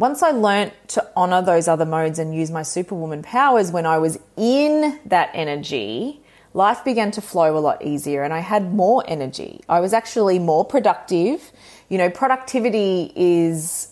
Once 0.00 0.22
I 0.22 0.30
learnt 0.30 0.72
to 0.88 1.06
honor 1.14 1.42
those 1.42 1.68
other 1.68 1.84
modes 1.84 2.18
and 2.18 2.34
use 2.34 2.50
my 2.50 2.62
superwoman 2.62 3.22
powers 3.22 3.70
when 3.70 3.84
I 3.84 3.98
was 3.98 4.18
in 4.34 4.98
that 5.04 5.28
energy, 5.34 6.22
life 6.54 6.82
began 6.86 7.10
to 7.10 7.20
flow 7.20 7.58
a 7.58 7.60
lot 7.60 7.84
easier 7.84 8.22
and 8.22 8.32
I 8.32 8.38
had 8.38 8.72
more 8.72 9.04
energy. 9.06 9.60
I 9.68 9.80
was 9.80 9.92
actually 9.92 10.38
more 10.38 10.64
productive. 10.64 11.52
You 11.90 11.98
know, 11.98 12.08
productivity 12.08 13.12
is 13.14 13.88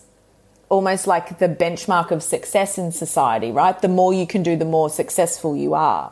almost 0.69 1.05
like 1.05 1.37
the 1.37 1.47
benchmark 1.47 2.09
of 2.09 2.23
success 2.23 2.79
in 2.79 2.91
society, 2.91 3.51
right? 3.51 3.79
The 3.79 3.87
more 3.87 4.11
you 4.11 4.25
can 4.25 4.41
do, 4.41 4.55
the 4.55 4.65
more 4.65 4.89
successful 4.89 5.55
you 5.55 5.75
are. 5.75 6.11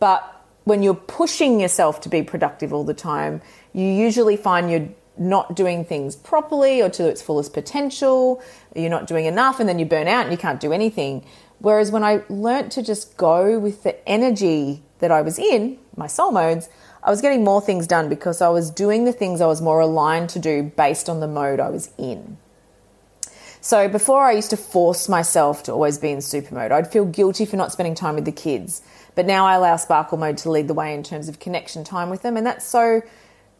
But 0.00 0.22
when 0.64 0.82
you're 0.82 0.92
pushing 0.92 1.60
yourself 1.60 2.02
to 2.02 2.10
be 2.10 2.22
productive 2.22 2.74
all 2.74 2.84
the 2.84 2.92
time, 2.92 3.40
you 3.72 3.86
usually 3.86 4.36
find 4.36 4.70
you're 4.70 4.90
not 5.20 5.54
doing 5.54 5.84
things 5.84 6.16
properly 6.16 6.80
or 6.82 6.88
to 6.88 7.06
its 7.06 7.22
fullest 7.22 7.52
potential. 7.52 8.42
You're 8.74 8.90
not 8.90 9.06
doing 9.06 9.26
enough, 9.26 9.60
and 9.60 9.68
then 9.68 9.78
you 9.78 9.84
burn 9.84 10.08
out 10.08 10.22
and 10.22 10.32
you 10.32 10.38
can't 10.38 10.58
do 10.58 10.72
anything. 10.72 11.24
Whereas 11.58 11.92
when 11.92 12.02
I 12.02 12.22
learnt 12.28 12.72
to 12.72 12.82
just 12.82 13.16
go 13.16 13.58
with 13.58 13.82
the 13.82 14.08
energy 14.08 14.82
that 15.00 15.10
I 15.12 15.20
was 15.20 15.38
in, 15.38 15.78
my 15.94 16.06
soul 16.06 16.32
modes, 16.32 16.68
I 17.02 17.10
was 17.10 17.20
getting 17.20 17.44
more 17.44 17.60
things 17.60 17.86
done 17.86 18.08
because 18.08 18.40
I 18.40 18.48
was 18.48 18.70
doing 18.70 19.04
the 19.04 19.12
things 19.12 19.40
I 19.40 19.46
was 19.46 19.60
more 19.60 19.80
aligned 19.80 20.30
to 20.30 20.38
do 20.38 20.62
based 20.62 21.08
on 21.08 21.20
the 21.20 21.28
mode 21.28 21.60
I 21.60 21.68
was 21.68 21.90
in. 21.98 22.38
So 23.62 23.88
before 23.88 24.24
I 24.24 24.32
used 24.32 24.50
to 24.50 24.56
force 24.56 25.06
myself 25.06 25.62
to 25.64 25.72
always 25.72 25.98
be 25.98 26.10
in 26.10 26.22
super 26.22 26.54
mode. 26.54 26.72
I'd 26.72 26.90
feel 26.90 27.04
guilty 27.04 27.44
for 27.44 27.56
not 27.56 27.72
spending 27.72 27.94
time 27.94 28.14
with 28.14 28.24
the 28.24 28.32
kids. 28.32 28.80
But 29.14 29.26
now 29.26 29.44
I 29.44 29.54
allow 29.54 29.76
sparkle 29.76 30.16
mode 30.16 30.38
to 30.38 30.50
lead 30.50 30.66
the 30.66 30.74
way 30.74 30.94
in 30.94 31.02
terms 31.02 31.28
of 31.28 31.40
connection 31.40 31.84
time 31.84 32.08
with 32.08 32.22
them. 32.22 32.38
And 32.38 32.46
that's 32.46 32.66
so 32.66 33.02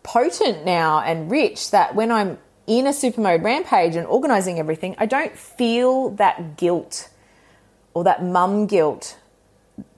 potent 0.02 0.64
now 0.64 1.00
and 1.00 1.30
rich 1.30 1.70
that 1.70 1.94
when 1.94 2.10
I'm 2.10 2.38
in 2.66 2.86
a 2.86 2.92
super 2.92 3.20
mode 3.20 3.42
rampage 3.42 3.96
and 3.96 4.06
organizing 4.06 4.58
everything, 4.58 4.94
I 4.98 5.06
don't 5.06 5.36
feel 5.36 6.10
that 6.10 6.56
guilt 6.56 7.08
or 7.94 8.04
that 8.04 8.22
mum 8.24 8.66
guilt 8.66 9.18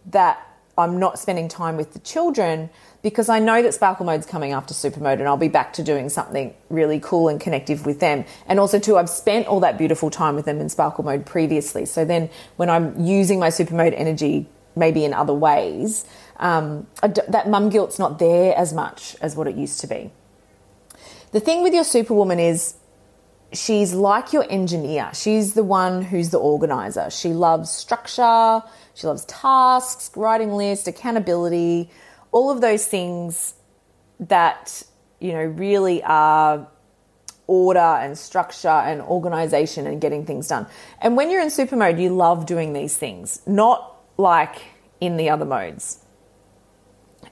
that 0.06 0.46
I'm 0.78 0.98
not 0.98 1.18
spending 1.18 1.48
time 1.48 1.76
with 1.76 1.92
the 1.92 1.98
children 1.98 2.70
because 3.02 3.28
I 3.28 3.40
know 3.40 3.62
that 3.62 3.74
Sparkle 3.74 4.06
Mode's 4.06 4.24
coming 4.24 4.52
after 4.52 4.72
Super 4.72 5.00
Mode 5.00 5.18
and 5.18 5.28
I'll 5.28 5.36
be 5.36 5.48
back 5.48 5.74
to 5.74 5.82
doing 5.82 6.08
something 6.08 6.54
really 6.70 6.98
cool 7.00 7.28
and 7.28 7.40
connective 7.40 7.84
with 7.84 8.00
them. 8.00 8.24
And 8.46 8.58
also, 8.58 8.78
too, 8.78 8.96
I've 8.96 9.10
spent 9.10 9.46
all 9.48 9.60
that 9.60 9.76
beautiful 9.76 10.08
time 10.08 10.34
with 10.34 10.46
them 10.46 10.60
in 10.60 10.68
Sparkle 10.68 11.04
Mode 11.04 11.26
previously. 11.26 11.84
So 11.84 12.04
then 12.04 12.30
when 12.56 12.70
I'm 12.70 12.98
using 13.04 13.38
my 13.38 13.50
Super 13.50 13.74
Mode 13.74 13.92
energy, 13.92 14.46
maybe 14.74 15.04
in 15.04 15.12
other 15.12 15.34
ways, 15.34 16.04
um, 16.38 16.86
that 17.02 17.48
mum 17.48 17.68
guilt's 17.68 17.98
not 17.98 18.18
there 18.18 18.54
as 18.56 18.72
much 18.72 19.16
as 19.20 19.36
what 19.36 19.46
it 19.46 19.56
used 19.56 19.80
to 19.80 19.86
be. 19.86 20.10
The 21.32 21.40
thing 21.40 21.62
with 21.62 21.72
your 21.72 21.84
Superwoman 21.84 22.38
is 22.38 22.74
she's 23.52 23.92
like 23.92 24.32
your 24.32 24.44
engineer. 24.50 25.10
She's 25.14 25.54
the 25.54 25.62
one 25.62 26.02
who's 26.02 26.30
the 26.30 26.38
organizer. 26.38 27.10
She 27.10 27.28
loves 27.28 27.70
structure, 27.70 28.62
she 28.94 29.06
loves 29.06 29.24
tasks, 29.26 30.10
writing 30.16 30.52
lists, 30.52 30.86
accountability, 30.86 31.90
all 32.32 32.50
of 32.50 32.60
those 32.60 32.86
things 32.86 33.54
that, 34.20 34.82
you 35.20 35.32
know, 35.32 35.44
really 35.44 36.02
are 36.02 36.68
order 37.46 37.78
and 37.78 38.16
structure 38.16 38.68
and 38.68 39.02
organization 39.02 39.86
and 39.86 40.00
getting 40.00 40.24
things 40.24 40.48
done. 40.48 40.66
And 41.00 41.16
when 41.16 41.30
you're 41.30 41.42
in 41.42 41.50
super 41.50 41.76
mode, 41.76 41.98
you 41.98 42.10
love 42.10 42.46
doing 42.46 42.72
these 42.72 42.96
things, 42.96 43.42
not 43.46 43.91
like 44.22 44.62
in 45.00 45.16
the 45.18 45.28
other 45.28 45.44
modes. 45.44 45.98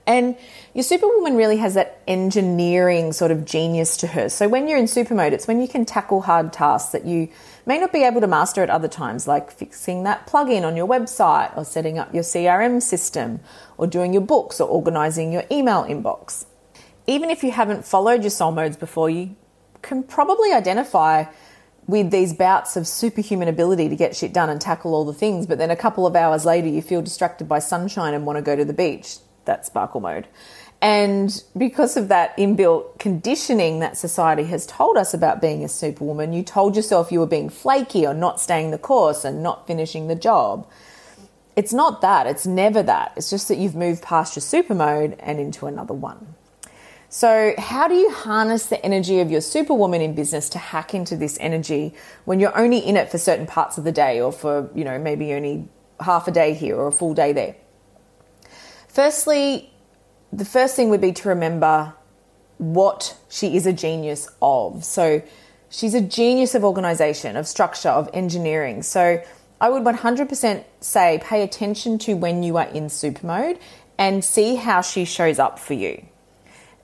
And 0.07 0.37
your 0.75 0.83
superwoman 0.83 1.37
really 1.37 1.59
has 1.59 1.75
that 1.75 2.03
engineering 2.09 3.13
sort 3.13 3.31
of 3.31 3.45
genius 3.45 3.97
to 3.99 4.09
her. 4.09 4.29
So 4.29 4.49
when 4.49 4.67
you're 4.67 4.79
in 4.79 4.89
super 4.89 5.15
mode, 5.15 5.33
it's 5.33 5.47
when 5.47 5.61
you 5.61 5.69
can 5.69 5.85
tackle 5.85 6.23
hard 6.23 6.53
tasks 6.53 6.93
that 6.93 7.05
you 7.05 7.29
may 7.67 7.79
not 7.79 7.93
be 7.93 8.03
able 8.03 8.21
to 8.21 8.27
master 8.27 8.63
at 8.63 8.71
other 8.71 8.89
times, 8.89 9.29
like 9.29 9.51
fixing 9.51 10.03
that 10.05 10.27
plugin 10.27 10.65
on 10.65 10.77
your 10.77 10.89
website 10.89 11.57
or 11.57 11.65
setting 11.65 11.99
up 11.99 12.13
your 12.13 12.25
CRM 12.25 12.83
system 12.83 13.41
or 13.79 13.87
doing 13.87 14.13
your 14.13 14.23
books 14.23 14.61
or 14.61 14.69
organizing 14.69 15.33
your 15.33 15.45
email 15.51 15.85
inbox. 15.85 16.45
Even 17.07 17.31
if 17.31 17.45
you 17.45 17.51
haven't 17.51 17.85
followed 17.85 18.23
your 18.23 18.31
soul 18.31 18.53
modes 18.53 18.77
before, 18.77 19.11
you 19.11 19.37
can 19.83 20.03
probably 20.03 20.53
identify 20.53 21.25
with 21.87 22.11
these 22.11 22.33
bouts 22.33 22.77
of 22.77 22.87
superhuman 22.87 23.49
ability 23.49 23.89
to 23.89 23.97
get 23.97 24.15
shit 24.15 24.33
done 24.33 24.49
and 24.49 24.61
tackle 24.61 24.95
all 24.95 25.05
the 25.05 25.15
things, 25.15 25.47
but 25.47 25.59
then 25.59 25.71
a 25.71 25.77
couple 25.77 26.07
of 26.07 26.15
hours 26.15 26.45
later 26.45 26.69
you 26.69 26.83
feel 26.83 27.03
distracted 27.03 27.49
by 27.49 27.59
sunshine 27.59 28.15
and 28.15 28.27
want 28.27 28.37
to 28.37 28.43
go 28.43 28.55
to 28.55 28.65
the 28.65 28.73
beach. 28.73 29.17
That's 29.45 29.67
sparkle 29.67 30.01
mode. 30.01 30.29
And 30.83 31.43
because 31.57 31.97
of 31.97 32.09
that 32.09 32.37
inbuilt 32.39 32.99
conditioning 32.99 33.81
that 33.81 33.99
society 33.99 34.45
has 34.45 34.67
told 34.67 34.97
us 34.97 35.13
about 35.13 35.41
being 35.41 35.63
a 35.63 35.69
superwoman, 35.69 36.33
you 36.33 36.43
told 36.43 36.75
yourself 36.75 37.13
you 37.13 37.21
were 37.21 37.27
being 37.27 37.51
flaky 37.51 38.07
or 38.07 38.15
not 38.15 38.41
staying 38.41 38.71
the 38.71 38.79
course 38.79 39.25
and 39.25 39.43
not 39.43 39.67
finishing 39.67 40.09
the 40.09 40.15
job. 40.15 40.67
It's 41.55 41.73
not 41.73 42.01
that, 42.01 42.27
it's 42.27 42.47
never 42.47 42.83
that. 42.83 43.13
It's 43.17 43.29
just 43.29 43.49
that 43.49 43.59
you've 43.59 43.75
moved 43.75 44.03
past 44.03 44.37
your 44.37 44.41
super 44.41 44.75
mode 44.75 45.17
and 45.19 45.39
into 45.39 45.67
another 45.67 45.93
one. 45.93 46.35
So, 47.13 47.55
how 47.59 47.89
do 47.89 47.95
you 47.95 48.09
harness 48.11 48.67
the 48.67 48.81
energy 48.87 49.19
of 49.19 49.33
your 49.33 49.41
superwoman 49.41 50.01
in 50.01 50.15
business 50.15 50.49
to 50.51 50.59
hack 50.59 50.95
into 50.95 51.17
this 51.17 51.37
energy 51.41 51.93
when 52.25 52.39
you're 52.39 52.57
only 52.57 52.79
in 52.79 52.97
it 52.97 53.11
for 53.11 53.19
certain 53.19 53.47
parts 53.47 53.77
of 53.79 53.83
the 53.83 53.91
day 53.91 54.21
or 54.21 54.31
for, 54.31 54.71
you 54.77 54.85
know, 54.85 54.97
maybe 54.97 55.35
only 55.35 55.69
half 55.99 56.29
a 56.29 56.31
day 56.31 56.55
here 56.55 56.77
or 56.77 56.87
a 56.87 56.93
full 56.93 57.13
day 57.13 57.33
there? 57.33 57.57
Firstly, 58.87 59.73
the 60.33 60.45
first 60.45 60.77
thing 60.77 60.89
would 60.91 61.01
be 61.01 61.11
to 61.11 61.29
remember 61.29 61.95
what 62.59 63.17
she 63.29 63.57
is 63.57 63.67
a 63.67 63.73
genius 63.73 64.29
of. 64.41 64.85
So 64.85 65.21
she's 65.69 65.95
a 65.95 66.01
genius 66.01 66.55
of 66.55 66.63
organization, 66.63 67.37
of 67.37 67.49
structure, 67.49 67.89
of 67.89 68.09
engineering. 68.13 68.85
So 68.85 69.21
I 69.61 69.69
would 69.69 69.83
100% 69.83 70.65
say 70.79 71.21
pay 71.25 71.43
attention 71.43 71.99
to 71.99 72.15
when 72.15 72.45
you 72.45 72.57
are 72.57 72.69
in 72.69 72.89
super 72.89 73.27
mode 73.27 73.59
and 73.99 74.25
see 74.25 74.55
how 74.55 74.81
she 74.81 75.05
shows 75.05 75.41
up 75.41 75.59
for 75.59 75.75
you. 75.75 76.07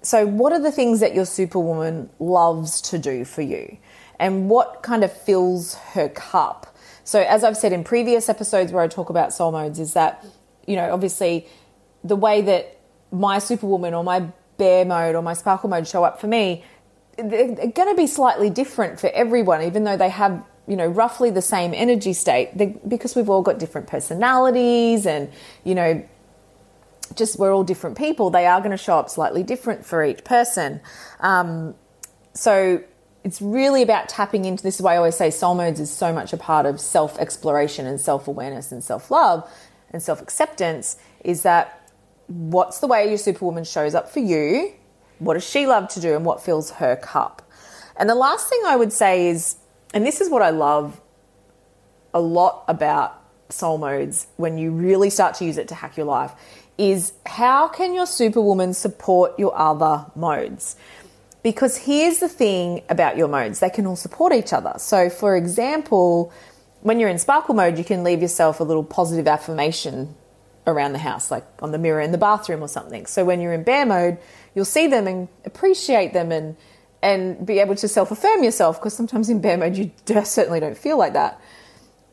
So, 0.07 0.25
what 0.25 0.53
are 0.53 0.61
the 0.61 0.71
things 0.71 1.01
that 1.01 1.17
your 1.17 1.25
superwoman 1.27 2.11
loves 2.21 2.81
to 2.83 2.99
do 2.99 3.25
for 3.25 3.43
you? 3.43 3.77
And 4.21 4.49
what 4.49 4.85
kind 4.85 5.03
of 5.03 5.13
fills 5.13 5.75
her 5.95 6.09
cup? 6.09 6.77
So, 7.03 7.23
as 7.23 7.43
I've 7.43 7.57
said 7.57 7.73
in 7.73 7.83
previous 7.83 8.29
episodes 8.29 8.71
where 8.71 8.85
I 8.85 8.87
talk 8.87 9.11
about 9.11 9.33
soul 9.33 9.51
modes, 9.51 9.81
is 9.81 9.95
that, 9.95 10.25
you 10.65 10.77
know, 10.77 10.93
obviously 10.93 11.49
the 12.05 12.15
way 12.15 12.41
that 12.41 12.79
my 13.11 13.41
superwoman 13.41 13.95
or 13.95 14.05
my 14.05 14.29
bear 14.59 14.85
mode 14.85 15.17
or 15.17 15.23
my 15.23 15.35
sparkle 15.35 15.69
mode 15.69 15.89
show 15.89 16.05
up 16.05 16.21
for 16.21 16.29
me, 16.29 16.63
they're 17.19 17.57
going 17.57 17.89
to 17.89 17.97
be 17.97 18.07
slightly 18.07 18.49
different 18.49 19.01
for 19.01 19.11
everyone, 19.11 19.63
even 19.63 19.83
though 19.83 19.97
they 19.97 20.11
have 20.11 20.41
you 20.69 20.77
know 20.77 20.87
roughly 20.87 21.31
the 21.31 21.43
same 21.43 21.73
energy 21.75 22.13
state 22.13 22.57
they, 22.59 22.77
because 22.89 23.15
we've 23.15 23.31
all 23.31 23.43
got 23.43 23.57
different 23.57 23.87
personalities 23.87 25.07
and 25.07 25.31
you 25.63 25.77
know 25.77 26.05
just 27.17 27.39
we're 27.39 27.55
all 27.55 27.65
different 27.65 27.97
people 27.97 28.31
they 28.31 28.47
are 28.47 28.61
going 28.61 28.71
to 28.71 28.77
show 28.77 28.99
up 28.99 29.09
slightly 29.09 29.43
different 29.43 29.85
for 29.85 30.05
each 30.05 30.23
person 30.25 30.81
um, 31.21 31.75
so 32.35 32.83
it's 33.25 33.43
really 33.43 33.83
about 33.83 34.09
tapping 34.09 34.45
into 34.45 34.63
this 34.63 34.77
is 34.77 34.83
why 34.83 34.95
i 34.95 34.97
always 34.97 35.17
say 35.17 35.31
soul 35.31 35.55
modes 35.55 35.81
is 35.81 35.91
so 35.91 36.13
much 36.13 36.33
a 36.33 36.37
part 36.37 36.67
of 36.67 36.81
self 36.81 37.19
exploration 37.19 37.87
and 37.87 38.01
self 38.01 38.29
awareness 38.29 38.71
and 38.71 38.85
self 38.85 39.11
love 39.11 39.51
and 39.91 40.03
self 40.03 40.21
acceptance 40.21 40.97
is 41.25 41.43
that 41.43 41.87
what's 42.27 42.81
the 42.81 42.87
way 42.87 43.09
your 43.09 43.19
superwoman 43.19 43.65
shows 43.65 43.95
up 43.95 44.11
for 44.11 44.21
you? 44.21 44.73
What 45.19 45.35
does 45.35 45.49
she 45.49 45.67
love 45.67 45.89
to 45.91 46.01
do 46.01 46.15
and 46.15 46.25
what 46.25 46.43
fills 46.43 46.73
her 46.73 46.97
cup? 46.97 47.43
And 47.97 48.09
the 48.11 48.15
last 48.15 48.49
thing 48.49 48.61
I 48.67 48.77
would 48.77 48.93
say 48.93 49.29
is, 49.29 49.57
and 49.95 50.05
this 50.05 50.21
is 50.21 50.29
what 50.29 50.43
I 50.43 50.51
love 50.51 51.01
a 52.13 52.21
lot 52.21 52.65
about 52.69 53.23
soul 53.49 53.79
modes 53.79 54.27
when 54.37 54.59
you 54.59 54.73
really 54.73 55.09
start 55.09 55.35
to 55.37 55.45
use 55.45 55.57
it 55.57 55.69
to 55.69 55.75
hack 55.75 55.97
your 55.97 56.07
life, 56.07 56.33
is 56.79 57.13
how 57.25 57.69
can 57.69 57.95
your 57.95 58.07
superwoman 58.07 58.75
support 58.75 59.39
your 59.39 59.57
other 59.57 60.07
modes? 60.15 60.77
Because 61.43 61.77
here's 61.77 62.19
the 62.19 62.29
thing 62.29 62.83
about 62.89 63.17
your 63.17 63.29
modes, 63.29 63.61
they 63.61 63.71
can 63.71 63.87
all 63.87 63.97
support 63.97 64.33
each 64.33 64.53
other. 64.53 64.75
So, 64.79 65.09
for 65.09 65.37
example, 65.37 66.33
when 66.81 67.01
you're 67.01 67.09
in 67.09 67.19
sparkle 67.19 67.55
mode, 67.55 67.79
you 67.79 67.85
can 67.85 68.05
leave 68.05 68.21
yourself 68.21 68.61
a 68.61 68.65
little 68.65 68.85
positive 68.85 69.27
affirmation 69.29 70.15
around 70.67 70.93
the 70.93 70.99
house, 70.99 71.31
like 71.31 71.45
on 71.61 71.73
the 71.73 71.79
mirror 71.79 72.01
in 72.01 72.13
the 72.13 72.19
bathroom 72.19 72.63
or 72.63 72.69
something. 72.69 73.07
So 73.07 73.25
when 73.25 73.41
you're 73.41 73.53
in 73.53 73.63
bear 73.63 73.87
mode, 73.87 74.19
you'll 74.55 74.65
see 74.65 74.87
them 74.87 75.07
and 75.07 75.29
appreciate 75.45 76.13
them 76.13 76.33
and 76.33 76.57
and 77.03 77.47
be 77.47 77.61
able 77.61 77.77
to 77.77 77.87
self 77.87 78.11
affirm 78.11 78.43
yourself 78.43 78.81
because 78.81 78.95
sometimes 78.95 79.29
in 79.29 79.41
bear 79.41 79.57
mode 79.57 79.77
you 79.77 79.93
certainly 80.25 80.61
don't 80.61 80.77
feel 80.77 80.99
like 80.99 81.13
that. 81.13 81.41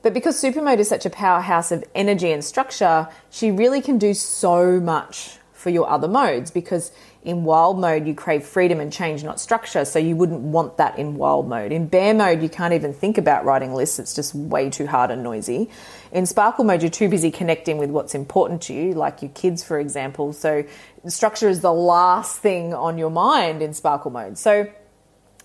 But 0.03 0.13
because 0.13 0.39
Supermode 0.39 0.79
is 0.79 0.89
such 0.89 1.05
a 1.05 1.09
powerhouse 1.09 1.71
of 1.71 1.83
energy 1.95 2.31
and 2.31 2.43
structure, 2.43 3.07
she 3.31 3.51
really 3.51 3.81
can 3.81 3.97
do 3.97 4.13
so 4.13 4.79
much 4.79 5.37
for 5.53 5.69
your 5.69 5.89
other 5.89 6.09
modes 6.09 6.51
because 6.51 6.91
in 7.23 7.45
wild 7.45 7.79
mode 7.79 8.05
you 8.05 8.13
crave 8.13 8.43
freedom 8.43 8.81
and 8.81 8.91
change 8.91 9.23
not 9.23 9.39
structure. 9.39 9.85
So 9.85 9.97
you 9.97 10.17
wouldn't 10.17 10.41
want 10.41 10.75
that 10.75 10.99
in 10.99 11.15
wild 11.15 11.47
mode. 11.47 11.71
In 11.71 11.87
bear 11.87 12.13
mode 12.13 12.43
you 12.43 12.49
can't 12.49 12.73
even 12.73 12.93
think 12.93 13.17
about 13.17 13.45
writing 13.45 13.73
lists. 13.73 13.97
It's 13.97 14.13
just 14.13 14.35
way 14.35 14.69
too 14.69 14.87
hard 14.87 15.09
and 15.09 15.23
noisy. 15.23 15.69
In 16.11 16.25
sparkle 16.25 16.65
mode 16.65 16.81
you're 16.81 16.91
too 16.91 17.07
busy 17.07 17.31
connecting 17.31 17.77
with 17.77 17.91
what's 17.91 18.13
important 18.13 18.61
to 18.63 18.73
you 18.73 18.91
like 18.91 19.21
your 19.21 19.31
kids 19.31 19.63
for 19.63 19.79
example. 19.79 20.33
So 20.33 20.65
structure 21.07 21.47
is 21.47 21.61
the 21.61 21.73
last 21.73 22.39
thing 22.39 22.73
on 22.73 22.97
your 22.97 23.09
mind 23.09 23.61
in 23.61 23.73
sparkle 23.73 24.11
mode. 24.11 24.37
So 24.37 24.67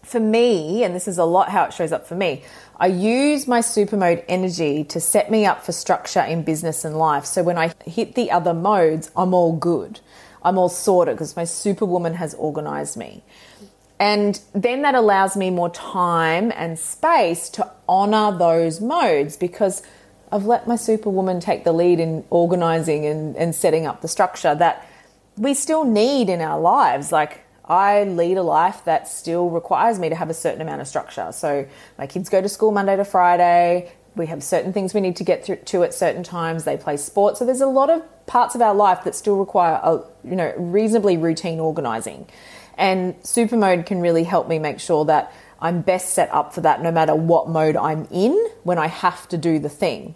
for 0.02 0.21
me, 0.21 0.85
and 0.85 0.95
this 0.95 1.09
is 1.09 1.19
a 1.19 1.25
lot 1.25 1.50
how 1.50 1.64
it 1.64 1.73
shows 1.73 1.93
up 1.93 2.07
for 2.07 2.14
me, 2.14 2.43
I 2.76 2.87
use 2.87 3.49
my 3.49 3.61
super 3.61 3.97
mode 3.97 4.25
energy 4.28 4.85
to 4.85 5.00
set 5.00 5.31
me 5.31 5.45
up 5.45 5.64
for 5.64 5.73
structure 5.73 6.21
in 6.21 6.43
business 6.43 6.85
and 6.85 6.97
life. 6.97 7.25
So 7.25 7.43
when 7.43 7.59
I 7.59 7.75
hit 7.85 8.14
the 8.14 8.31
other 8.31 8.55
modes, 8.55 9.11
I'm 9.17 9.35
all 9.35 9.57
good. 9.57 10.00
I'm 10.43 10.57
all 10.59 10.69
sorted 10.69 11.17
because 11.17 11.37
my 11.37 11.45
superwoman 11.45 12.14
has 12.14 12.35
organized 12.35 12.97
me. 12.97 13.23
And 13.99 14.40
then 14.55 14.83
that 14.83 14.95
allows 14.95 15.37
me 15.37 15.50
more 15.50 15.71
time 15.71 16.52
and 16.55 16.78
space 16.78 17.50
to 17.50 17.69
honor 17.88 18.37
those 18.37 18.81
modes 18.81 19.37
because 19.37 19.83
I've 20.31 20.47
let 20.47 20.69
my 20.69 20.76
superwoman 20.76 21.40
take 21.40 21.64
the 21.64 21.73
lead 21.73 21.99
in 21.99 22.25
organizing 22.31 23.07
and, 23.07 23.37
and 23.37 23.55
setting 23.55 23.87
up 23.87 24.02
the 24.02 24.09
structure 24.09 24.55
that 24.55 24.87
we 25.37 25.55
still 25.55 25.85
need 25.85 26.28
in 26.28 26.40
our 26.40 26.61
lives. 26.61 27.11
Like, 27.11 27.40
I 27.68 28.04
lead 28.04 28.38
a 28.38 28.42
life 28.42 28.84
that 28.87 29.06
still 29.06 29.50
requires 29.50 29.98
me 29.98 30.08
to 30.08 30.14
have 30.14 30.30
a 30.30 30.34
certain 30.34 30.62
amount 30.62 30.80
of 30.80 30.88
structure. 30.88 31.30
So 31.32 31.66
my 31.98 32.06
kids 32.06 32.30
go 32.30 32.40
to 32.40 32.48
school 32.48 32.72
Monday 32.72 32.96
to 32.96 33.04
Friday. 33.04 33.92
We 34.16 34.26
have 34.26 34.42
certain 34.42 34.72
things 34.72 34.94
we 34.94 35.02
need 35.02 35.16
to 35.16 35.25
get 35.25 35.66
to 35.66 35.82
at 35.82 35.94
certain 35.94 36.22
times. 36.22 36.64
They 36.64 36.78
play 36.78 36.96
sports. 36.96 37.38
So 37.38 37.44
there's 37.44 37.60
a 37.60 37.66
lot 37.66 37.90
of 37.90 38.02
parts 38.26 38.54
of 38.54 38.62
our 38.62 38.75
life 38.75 39.04
that 39.04 39.14
still 39.14 39.37
require 39.37 39.80
a 39.82 40.00
you 40.25 40.34
know 40.34 40.52
reasonably 40.56 41.18
routine 41.18 41.60
organizing. 41.60 42.26
And 42.76 43.14
super 43.22 43.56
mode 43.56 43.87
can 43.87 44.00
really 44.00 44.25
help 44.25 44.48
me 44.48 44.58
make 44.58 44.80
sure 44.80 45.04
that 45.04 45.32
I'm 45.60 45.82
best 45.82 46.14
set 46.14 46.32
up 46.32 46.54
for 46.54 46.62
that 46.62 46.82
no 46.82 46.90
matter 46.90 47.14
what 47.14 47.48
mode 47.48 47.76
I'm 47.76 48.06
in 48.10 48.32
when 48.62 48.78
I 48.78 48.87
have 48.87 49.28
to 49.28 49.37
do 49.37 49.58
the 49.58 49.68
thing. 49.68 50.14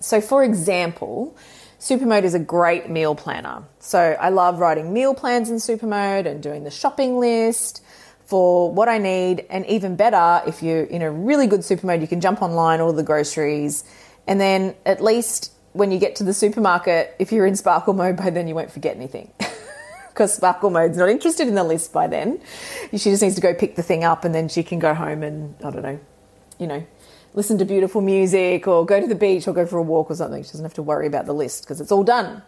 So 0.00 0.20
for 0.20 0.42
example, 0.42 1.36
Supermode 1.80 2.24
is 2.24 2.34
a 2.34 2.38
great 2.38 2.90
meal 2.90 3.14
planner. 3.14 3.64
So 3.78 3.98
I 3.98 4.28
love 4.28 4.58
writing 4.58 4.92
meal 4.92 5.14
plans 5.14 5.48
in 5.48 5.56
Supermode 5.56 6.26
and 6.26 6.42
doing 6.42 6.62
the 6.64 6.70
shopping 6.70 7.18
list 7.18 7.82
for 8.26 8.70
what 8.70 8.88
I 8.90 8.98
need. 8.98 9.46
And 9.48 9.64
even 9.64 9.96
better, 9.96 10.42
if 10.46 10.62
you're 10.62 10.84
in 10.84 11.00
a 11.00 11.10
really 11.10 11.46
good 11.46 11.60
Supermode, 11.60 12.02
you 12.02 12.06
can 12.06 12.20
jump 12.20 12.42
online, 12.42 12.80
order 12.80 12.96
the 12.96 13.02
groceries, 13.02 13.82
and 14.26 14.38
then 14.38 14.74
at 14.84 15.02
least 15.02 15.52
when 15.72 15.90
you 15.90 15.98
get 15.98 16.16
to 16.16 16.24
the 16.24 16.34
supermarket, 16.34 17.16
if 17.18 17.32
you're 17.32 17.46
in 17.46 17.56
Sparkle 17.56 17.94
mode 17.94 18.16
by 18.16 18.28
then, 18.28 18.46
you 18.46 18.54
won't 18.54 18.70
forget 18.70 18.94
anything. 18.94 19.32
because 20.08 20.34
Sparkle 20.34 20.70
Mode's 20.70 20.98
not 20.98 21.08
interested 21.08 21.48
in 21.48 21.54
the 21.54 21.64
list 21.64 21.94
by 21.94 22.06
then. 22.06 22.42
She 22.90 23.10
just 23.10 23.22
needs 23.22 23.36
to 23.36 23.40
go 23.40 23.54
pick 23.54 23.76
the 23.76 23.82
thing 23.82 24.04
up 24.04 24.24
and 24.24 24.34
then 24.34 24.48
she 24.48 24.62
can 24.62 24.78
go 24.78 24.92
home 24.92 25.22
and, 25.22 25.54
I 25.64 25.70
don't 25.70 25.82
know, 25.82 26.00
you 26.58 26.66
know, 26.66 26.86
listen 27.34 27.58
to 27.58 27.64
beautiful 27.64 28.00
music 28.00 28.66
or 28.66 28.84
go 28.84 29.00
to 29.00 29.06
the 29.06 29.14
beach 29.14 29.46
or 29.46 29.54
go 29.54 29.66
for 29.66 29.78
a 29.78 29.82
walk 29.82 30.10
or 30.10 30.14
something. 30.14 30.42
She 30.42 30.48
doesn't 30.48 30.64
have 30.64 30.74
to 30.74 30.82
worry 30.82 31.06
about 31.06 31.26
the 31.26 31.34
list 31.34 31.64
because 31.64 31.80
it's 31.80 31.92
all 31.92 32.04
done. 32.04 32.42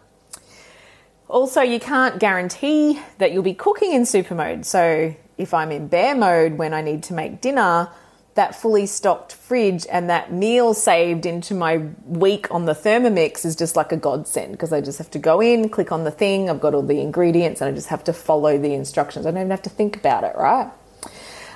Also, 1.28 1.62
you 1.62 1.80
can't 1.80 2.18
guarantee 2.18 3.00
that 3.18 3.32
you'll 3.32 3.42
be 3.42 3.54
cooking 3.54 3.92
in 3.92 4.04
super 4.04 4.34
mode. 4.34 4.66
So, 4.66 5.14
if 5.38 5.54
I'm 5.54 5.72
in 5.72 5.88
bear 5.88 6.14
mode 6.14 6.58
when 6.58 6.74
I 6.74 6.82
need 6.82 7.02
to 7.04 7.14
make 7.14 7.40
dinner, 7.40 7.88
that 8.34 8.54
fully 8.54 8.86
stocked 8.86 9.32
fridge 9.32 9.86
and 9.90 10.08
that 10.08 10.32
meal 10.32 10.72
saved 10.74 11.26
into 11.26 11.54
my 11.54 11.78
week 12.06 12.50
on 12.50 12.64
the 12.64 12.72
Thermomix 12.72 13.44
is 13.44 13.54
just 13.54 13.76
like 13.76 13.92
a 13.92 13.96
godsend 13.96 14.52
because 14.52 14.72
I 14.72 14.80
just 14.80 14.98
have 14.98 15.10
to 15.10 15.18
go 15.18 15.40
in, 15.40 15.68
click 15.68 15.92
on 15.92 16.04
the 16.04 16.10
thing, 16.10 16.48
I've 16.48 16.60
got 16.60 16.74
all 16.74 16.82
the 16.82 17.00
ingredients, 17.00 17.60
and 17.60 17.70
I 17.70 17.74
just 17.74 17.88
have 17.88 18.04
to 18.04 18.12
follow 18.12 18.58
the 18.58 18.72
instructions. 18.72 19.26
I 19.26 19.30
don't 19.30 19.40
even 19.40 19.50
have 19.50 19.62
to 19.62 19.70
think 19.70 19.96
about 19.96 20.24
it, 20.24 20.34
right? 20.36 20.70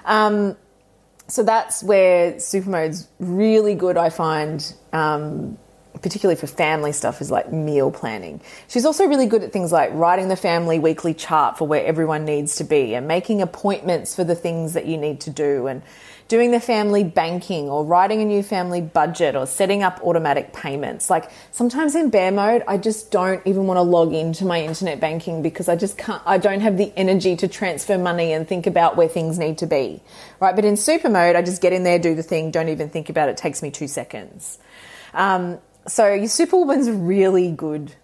Um, 0.04 0.56
so 1.28 1.42
that's 1.42 1.82
where 1.82 2.38
Supermode's 2.38 3.08
really 3.18 3.74
good, 3.74 3.96
I 3.96 4.10
find, 4.10 4.72
um, 4.92 5.58
particularly 6.00 6.38
for 6.38 6.46
family 6.46 6.92
stuff, 6.92 7.20
is 7.20 7.30
like 7.30 7.52
meal 7.52 7.90
planning. 7.90 8.40
She's 8.68 8.84
also 8.84 9.06
really 9.06 9.26
good 9.26 9.42
at 9.42 9.52
things 9.52 9.72
like 9.72 9.90
writing 9.92 10.28
the 10.28 10.36
family 10.36 10.78
weekly 10.78 11.14
chart 11.14 11.58
for 11.58 11.66
where 11.66 11.84
everyone 11.84 12.24
needs 12.24 12.56
to 12.56 12.64
be 12.64 12.94
and 12.94 13.08
making 13.08 13.42
appointments 13.42 14.14
for 14.14 14.22
the 14.22 14.34
things 14.34 14.74
that 14.74 14.86
you 14.86 14.96
need 14.96 15.20
to 15.22 15.30
do 15.30 15.66
and 15.66 15.82
doing 16.28 16.50
the 16.50 16.60
family 16.60 17.04
banking 17.04 17.68
or 17.68 17.84
writing 17.84 18.20
a 18.20 18.24
new 18.24 18.42
family 18.42 18.80
budget 18.80 19.36
or 19.36 19.46
setting 19.46 19.82
up 19.82 20.00
automatic 20.02 20.52
payments. 20.52 21.08
Like 21.08 21.30
sometimes 21.52 21.94
in 21.94 22.10
bear 22.10 22.32
mode, 22.32 22.64
I 22.66 22.78
just 22.78 23.10
don't 23.10 23.40
even 23.46 23.66
want 23.66 23.78
to 23.78 23.82
log 23.82 24.12
into 24.12 24.44
my 24.44 24.60
internet 24.60 24.98
banking 24.98 25.42
because 25.42 25.68
I 25.68 25.76
just 25.76 25.96
can't, 25.96 26.22
I 26.26 26.38
don't 26.38 26.60
have 26.60 26.76
the 26.76 26.92
energy 26.96 27.36
to 27.36 27.48
transfer 27.48 27.96
money 27.96 28.32
and 28.32 28.46
think 28.46 28.66
about 28.66 28.96
where 28.96 29.08
things 29.08 29.38
need 29.38 29.58
to 29.58 29.66
be. 29.66 30.02
Right. 30.40 30.54
But 30.54 30.64
in 30.64 30.76
super 30.76 31.08
mode, 31.08 31.36
I 31.36 31.42
just 31.42 31.62
get 31.62 31.72
in 31.72 31.84
there, 31.84 31.98
do 31.98 32.14
the 32.14 32.22
thing, 32.22 32.50
don't 32.50 32.68
even 32.68 32.88
think 32.88 33.08
about 33.08 33.28
it. 33.28 33.36
takes 33.36 33.62
me 33.62 33.70
two 33.70 33.88
seconds. 33.88 34.58
Um, 35.14 35.58
so 35.86 36.12
your 36.12 36.28
superwoman's 36.28 36.90
really 36.90 37.52
good 37.52 37.94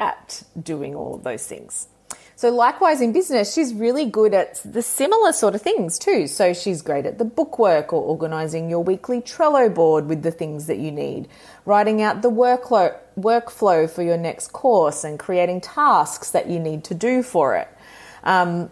at 0.00 0.42
doing 0.60 0.94
all 0.94 1.14
of 1.14 1.22
those 1.22 1.46
things. 1.46 1.86
So, 2.40 2.48
likewise 2.48 3.02
in 3.02 3.12
business, 3.12 3.52
she's 3.52 3.74
really 3.74 4.06
good 4.06 4.32
at 4.32 4.62
the 4.64 4.80
similar 4.80 5.30
sort 5.30 5.54
of 5.54 5.60
things 5.60 5.98
too. 5.98 6.26
So, 6.26 6.54
she's 6.54 6.80
great 6.80 7.04
at 7.04 7.18
the 7.18 7.24
bookwork 7.26 7.92
or 7.92 8.00
organizing 8.00 8.70
your 8.70 8.82
weekly 8.82 9.20
Trello 9.20 9.68
board 9.74 10.06
with 10.06 10.22
the 10.22 10.30
things 10.30 10.64
that 10.64 10.78
you 10.78 10.90
need, 10.90 11.28
writing 11.66 12.00
out 12.00 12.22
the 12.22 12.30
workflow 12.30 13.90
for 13.90 14.02
your 14.02 14.16
next 14.16 14.54
course, 14.54 15.04
and 15.04 15.18
creating 15.18 15.60
tasks 15.60 16.30
that 16.30 16.48
you 16.48 16.58
need 16.58 16.82
to 16.84 16.94
do 16.94 17.22
for 17.22 17.56
it. 17.56 17.68
Um, 18.24 18.70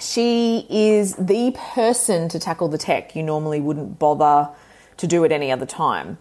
she 0.00 0.66
is 0.70 1.14
the 1.16 1.54
person 1.74 2.30
to 2.30 2.38
tackle 2.38 2.68
the 2.68 2.78
tech. 2.78 3.14
You 3.14 3.22
normally 3.22 3.60
wouldn't 3.60 3.98
bother 3.98 4.48
to 4.96 5.06
do 5.06 5.26
at 5.26 5.30
any 5.30 5.52
other 5.52 5.66
time. 5.66 6.16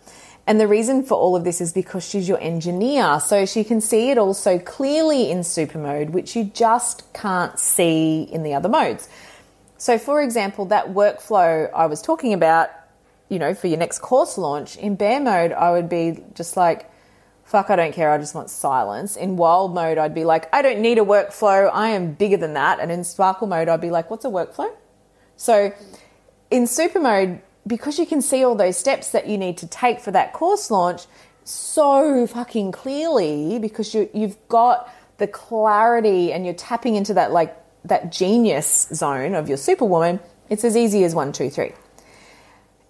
And 0.47 0.61
the 0.61 0.67
reason 0.67 1.03
for 1.03 1.15
all 1.15 1.35
of 1.35 1.43
this 1.43 1.59
is 1.59 1.73
because 1.73 2.07
she's 2.07 2.27
your 2.27 2.39
engineer. 2.39 3.19
So 3.19 3.45
she 3.45 3.65
can 3.65 3.81
see 3.81 4.11
it 4.11 4.17
all 4.17 4.33
so 4.33 4.57
clearly 4.57 5.29
in 5.29 5.43
super 5.43 5.77
mode, 5.77 6.11
which 6.11 6.37
you 6.37 6.45
just 6.45 7.13
can't 7.13 7.59
see 7.59 8.23
in 8.23 8.43
the 8.43 8.53
other 8.53 8.69
modes. 8.69 9.09
So, 9.77 9.99
for 9.99 10.21
example, 10.21 10.65
that 10.65 10.87
workflow 10.93 11.69
I 11.73 11.85
was 11.85 12.01
talking 12.01 12.33
about, 12.33 12.69
you 13.29 13.39
know, 13.39 13.53
for 13.53 13.67
your 13.67 13.77
next 13.77 13.99
course 13.99 14.37
launch, 14.37 14.77
in 14.77 14.95
bear 14.95 15.19
mode, 15.19 15.51
I 15.51 15.71
would 15.71 15.89
be 15.89 16.23
just 16.33 16.55
like, 16.55 16.89
fuck, 17.43 17.69
I 17.69 17.75
don't 17.75 17.93
care, 17.93 18.11
I 18.11 18.17
just 18.17 18.33
want 18.33 18.49
silence. 18.49 19.17
In 19.17 19.37
wild 19.37 19.75
mode, 19.75 19.97
I'd 19.97 20.15
be 20.15 20.23
like, 20.23 20.53
I 20.53 20.61
don't 20.61 20.79
need 20.79 20.97
a 20.97 21.03
workflow, 21.03 21.69
I 21.71 21.89
am 21.89 22.13
bigger 22.13 22.37
than 22.37 22.53
that. 22.53 22.79
And 22.79 22.91
in 22.91 23.03
sparkle 23.03 23.47
mode, 23.47 23.67
I'd 23.67 23.81
be 23.81 23.91
like, 23.91 24.09
what's 24.09 24.25
a 24.25 24.29
workflow? 24.29 24.73
So, 25.35 25.73
in 26.49 26.65
super 26.65 26.99
mode, 26.99 27.41
because 27.67 27.99
you 27.99 28.05
can 28.05 28.21
see 28.21 28.43
all 28.43 28.55
those 28.55 28.77
steps 28.77 29.11
that 29.11 29.27
you 29.27 29.37
need 29.37 29.57
to 29.57 29.67
take 29.67 29.99
for 29.99 30.11
that 30.11 30.33
course 30.33 30.71
launch 30.71 31.03
so 31.43 32.25
fucking 32.27 32.71
clearly 32.71 33.59
because 33.59 33.93
you 33.93 34.09
you've 34.13 34.37
got 34.47 34.91
the 35.17 35.27
clarity 35.27 36.31
and 36.31 36.45
you're 36.45 36.53
tapping 36.53 36.95
into 36.95 37.13
that 37.13 37.31
like 37.31 37.55
that 37.85 38.11
genius 38.11 38.87
zone 38.93 39.33
of 39.33 39.47
your 39.47 39.57
superwoman 39.57 40.19
it's 40.49 40.63
as 40.63 40.77
easy 40.77 41.03
as 41.03 41.13
one 41.13 41.31
two 41.31 41.49
three. 41.49 41.73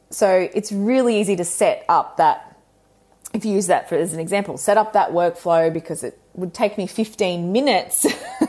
So 0.09 0.49
it's 0.53 0.71
really 0.71 1.19
easy 1.19 1.35
to 1.35 1.43
set 1.43 1.85
up 1.89 2.17
that 2.17 2.55
if 3.33 3.43
you 3.43 3.53
use 3.53 3.67
that 3.67 3.89
for 3.89 3.95
as 3.95 4.13
an 4.13 4.19
example 4.19 4.57
set 4.57 4.77
up 4.77 4.93
that 4.93 5.11
workflow 5.11 5.71
because 5.71 6.03
it 6.03 6.17
would 6.33 6.53
take 6.53 6.77
me 6.77 6.87
15 6.87 7.51
minutes 7.51 8.05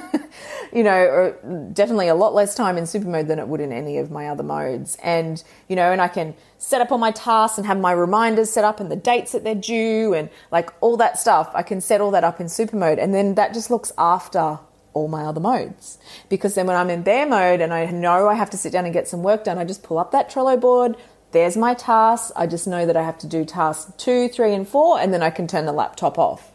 you 0.72 0.82
know, 0.82 1.34
definitely 1.72 2.08
a 2.08 2.14
lot 2.14 2.34
less 2.34 2.54
time 2.54 2.76
in 2.76 2.86
super 2.86 3.08
mode 3.08 3.28
than 3.28 3.38
it 3.38 3.48
would 3.48 3.60
in 3.60 3.72
any 3.72 3.98
of 3.98 4.10
my 4.10 4.28
other 4.28 4.42
modes. 4.42 4.96
And, 5.02 5.42
you 5.68 5.76
know, 5.76 5.92
and 5.92 6.00
I 6.00 6.08
can 6.08 6.34
set 6.58 6.80
up 6.80 6.90
all 6.92 6.98
my 6.98 7.10
tasks 7.10 7.58
and 7.58 7.66
have 7.66 7.78
my 7.78 7.92
reminders 7.92 8.50
set 8.50 8.64
up 8.64 8.80
and 8.80 8.90
the 8.90 8.96
dates 8.96 9.32
that 9.32 9.44
they're 9.44 9.54
due 9.54 10.14
and 10.14 10.30
like 10.50 10.70
all 10.80 10.96
that 10.98 11.18
stuff. 11.18 11.50
I 11.54 11.62
can 11.62 11.80
set 11.80 12.00
all 12.00 12.10
that 12.12 12.24
up 12.24 12.40
in 12.40 12.48
super 12.48 12.76
mode. 12.76 12.98
And 12.98 13.14
then 13.14 13.34
that 13.34 13.54
just 13.54 13.70
looks 13.70 13.92
after 13.96 14.58
all 14.94 15.08
my 15.08 15.24
other 15.24 15.40
modes. 15.40 15.98
Because 16.28 16.54
then 16.54 16.66
when 16.66 16.76
I'm 16.76 16.90
in 16.90 17.02
bear 17.02 17.26
mode 17.26 17.60
and 17.60 17.72
I 17.72 17.86
know 17.86 18.28
I 18.28 18.34
have 18.34 18.50
to 18.50 18.56
sit 18.56 18.72
down 18.72 18.84
and 18.84 18.92
get 18.92 19.08
some 19.08 19.22
work 19.22 19.44
done, 19.44 19.58
I 19.58 19.64
just 19.64 19.82
pull 19.82 19.98
up 19.98 20.10
that 20.12 20.30
Trello 20.30 20.60
board. 20.60 20.96
There's 21.30 21.56
my 21.56 21.74
tasks. 21.74 22.32
I 22.36 22.46
just 22.46 22.66
know 22.66 22.86
that 22.86 22.96
I 22.96 23.02
have 23.02 23.18
to 23.18 23.26
do 23.26 23.44
tasks 23.44 23.92
two, 23.98 24.28
three, 24.28 24.54
and 24.54 24.66
four, 24.66 24.98
and 24.98 25.12
then 25.12 25.22
I 25.22 25.30
can 25.30 25.46
turn 25.46 25.66
the 25.66 25.72
laptop 25.72 26.18
off. 26.18 26.52